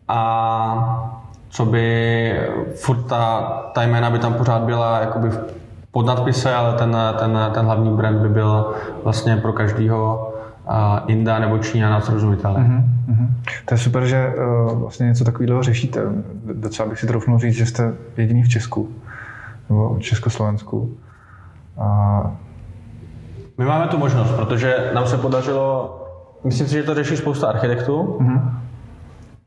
[0.07, 1.22] A
[1.53, 2.39] co by
[2.75, 3.41] furt ta,
[3.73, 5.39] ta jména by tam pořád byla jakoby v
[5.91, 8.73] podnadpise, ale ten, ten, ten hlavní brand by byl
[9.03, 10.33] vlastně pro každého
[10.65, 10.73] uh,
[11.07, 12.57] Inda nebo Číňana srozumitelný.
[12.57, 13.27] Mm-hmm.
[13.65, 16.01] To je super, že uh, vlastně něco takového řešíte.
[16.53, 18.89] Docela bych si troufnul říct, že jste jediný v Česku
[19.69, 20.97] nebo v Československu.
[21.77, 22.31] A...
[23.57, 25.99] My máme tu možnost, protože nám se podařilo,
[26.43, 28.63] myslím si, že to řeší spousta architektů, mm-hmm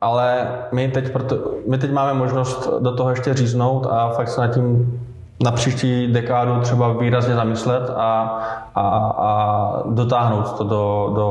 [0.07, 1.37] ale my teď, proto,
[1.69, 5.01] my teď máme možnost do toho ještě říznout a fakt se nad tím
[5.45, 8.41] na příští dekádu třeba výrazně zamyslet a,
[8.75, 8.83] a,
[9.19, 11.29] a dotáhnout to do, do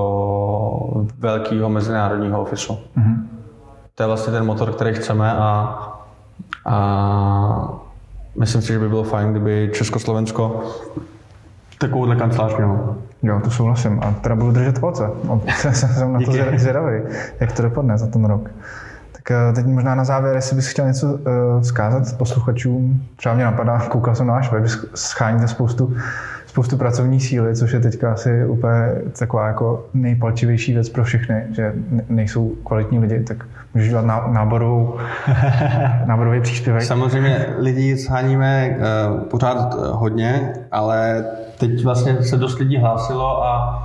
[1.19, 2.73] velkého mezinárodního ofisu.
[2.73, 3.15] Mm-hmm.
[3.95, 5.80] To je vlastně ten motor, který chceme a,
[6.65, 6.76] a
[8.39, 10.63] myslím si, že by bylo fajn, kdyby Československo
[11.80, 12.95] takovouhle kancelář mělo.
[13.26, 13.99] Jo, to souhlasím.
[14.03, 15.09] A teda budu držet palce.
[15.73, 17.01] Jsem na to zvědavý,
[17.39, 18.49] jak to dopadne za ten rok.
[19.11, 23.03] Tak eh, teď možná na závěr, jestli bys chtěl něco uh, vzkázat posluchačům.
[23.15, 24.63] Třeba mě napadá, koukal jsem na náš web,
[24.95, 25.95] scháníte spoustu,
[26.45, 31.73] spoustu pracovní síly, což je teďka asi úplně taková jako nejpalčivější věc pro všechny, že
[32.09, 33.45] nejsou kvalitní lidi, tak
[33.76, 34.97] můžeš dělat náborovou,
[36.05, 36.84] náborový příspěvek.
[36.84, 41.26] Samozřejmě lidi sháníme uh, pořád hodně, ale
[41.59, 43.84] teď vlastně se dost lidí hlásilo a,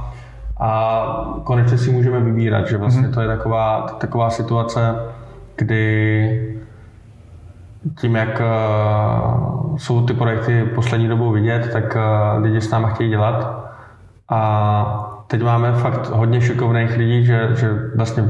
[0.61, 1.03] a
[1.45, 3.14] konečně si můžeme vybírat, že vlastně mm-hmm.
[3.14, 4.95] to je taková, taková situace,
[5.57, 6.57] kdy
[8.01, 13.11] tím, jak uh, jsou ty projekty poslední dobou vidět, tak uh, lidi s náma chtějí
[13.11, 13.66] dělat.
[14.28, 18.24] A teď máme fakt hodně šikovných lidí, že, že vlastně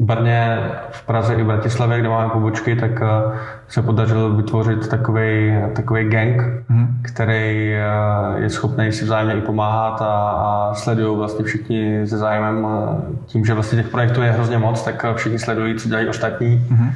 [0.00, 0.58] Brně,
[0.90, 3.38] v Praze i v Bratislavě, kde máme pobočky, tak eh,
[3.68, 7.02] se podařilo vytvořit takový, takový gang, hmm.
[7.02, 12.66] který eh, je schopný si vzájemně i pomáhat a, a sledují vlastně všichni se zájmem.
[12.66, 16.66] Eh, tím, že vlastně těch projektů je hrozně moc, tak všichni sledují, co dělají ostatní.
[16.70, 16.90] Hmm.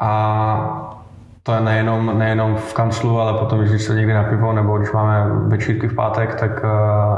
[0.00, 0.92] A
[1.42, 4.92] to je nejenom, nejenom v kanclu, ale potom, když se někdy na pivo, nebo když
[4.92, 6.64] máme večírky v pátek, tak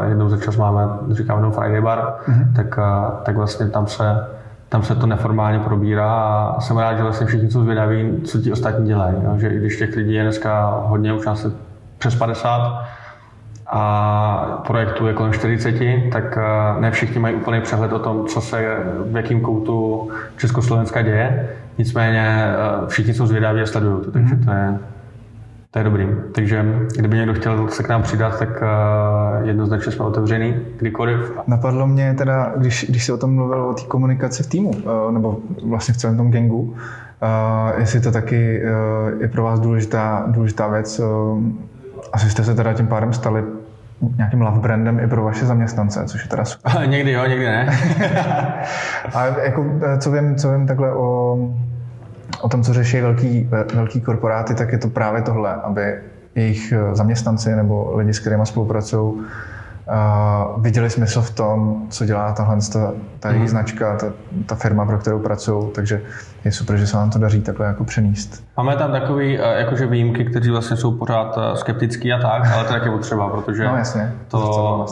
[0.08, 2.52] jednou za čas máme, říkáme Friday bar, mm-hmm.
[2.56, 2.78] tak,
[3.22, 4.04] tak vlastně tam se
[4.68, 6.12] tam se to neformálně probírá
[6.56, 9.14] a jsem rád, že vlastně všichni jsou zvědaví, co ti ostatní dělají.
[9.24, 9.38] Jo?
[9.38, 11.50] Že i když těch lidí je dneska hodně, už je
[11.98, 12.84] přes 50,
[13.70, 15.74] a projektů je kolem 40,
[16.12, 16.38] tak
[16.80, 18.76] ne všichni mají úplný přehled o tom, co se
[19.10, 21.48] v jakém koutu Československa děje.
[21.78, 22.44] Nicméně
[22.86, 24.78] všichni jsou zvědaví a sledují to, takže to je,
[25.70, 26.08] to je dobrý.
[26.34, 26.64] Takže
[26.96, 28.62] kdyby někdo chtěl se k nám přidat, tak
[29.42, 31.32] jednoznačně jsme otevřený kdykoliv.
[31.46, 34.70] Napadlo mě teda, když, když jsi o tom mluvil o té komunikaci v týmu,
[35.10, 36.76] nebo vlastně v celém tom gangu,
[37.78, 38.62] jestli to taky
[39.20, 41.00] je pro vás důležitá, důležitá věc,
[42.12, 43.44] asi jste se teda tím pádem stali
[44.16, 46.72] nějakým love brandem i pro vaše zaměstnance, což je teda super.
[46.88, 47.68] někdy jo, někdy ne.
[49.14, 51.38] a jako, eh, co vím, co vím takhle o,
[52.40, 55.94] o tom, co řeší velký, velký korporáty, tak je to právě tohle, aby
[56.34, 59.14] jejich eh, zaměstnanci nebo lidi, s kterými spolupracují,
[59.88, 63.48] Uh, viděli smysl v tom, co dělá tahle ta, ta mm.
[63.48, 64.06] značka, ta,
[64.46, 66.02] ta firma, pro kterou pracují, takže
[66.44, 68.44] je super, že se vám to daří takhle jako přenést.
[68.56, 72.74] Máme tam takový uh, jakože výjimky, kteří vlastně jsou pořád skeptický a tak, ale to
[72.74, 74.38] je taky potřeba, protože no, jasně, to,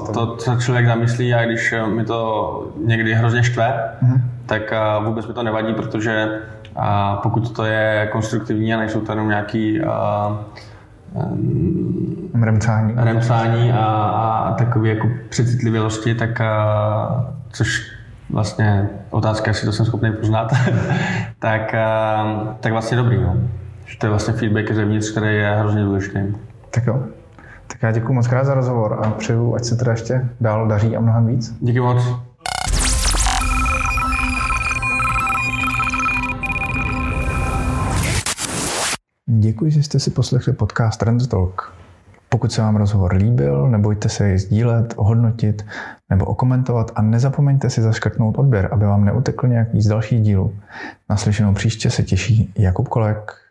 [0.07, 4.23] to, to, co člověk zamyslí a když mi to někdy hrozně štve, mm.
[4.47, 4.73] Tak
[5.05, 6.41] vůbec mi to nevadí, protože
[7.23, 9.81] pokud to je konstruktivní a nejsou to jenom nějaký
[12.43, 17.93] remcání, remcání a, a takové jako přecitlivělosti, tak a, což
[18.31, 20.53] vlastně otázka, jestli to jsem schopný poznat,
[21.39, 23.23] tak, a, tak vlastně dobrý.
[23.23, 23.37] No.
[23.87, 26.19] Že to je vlastně feedback zevnitř, který je hrozně důležitý.
[26.71, 27.03] Tak jo.
[27.67, 30.97] Tak já děkuji moc krát za rozhovor a přeju, ať se teda ještě dál daří
[30.97, 31.57] a mnohem víc.
[31.61, 32.26] Díky moc.
[39.47, 41.75] Děkuji, že jste si poslechli podcast Trend Talk.
[42.29, 45.67] Pokud se vám rozhovor líbil, nebojte se jej sdílet, ohodnotit
[46.11, 50.55] nebo okomentovat a nezapomeňte si zaškrtnout odběr, aby vám neutekl nějaký z dalších dílů.
[51.11, 53.46] Naslyšenou příště se těší Jakub Kolek.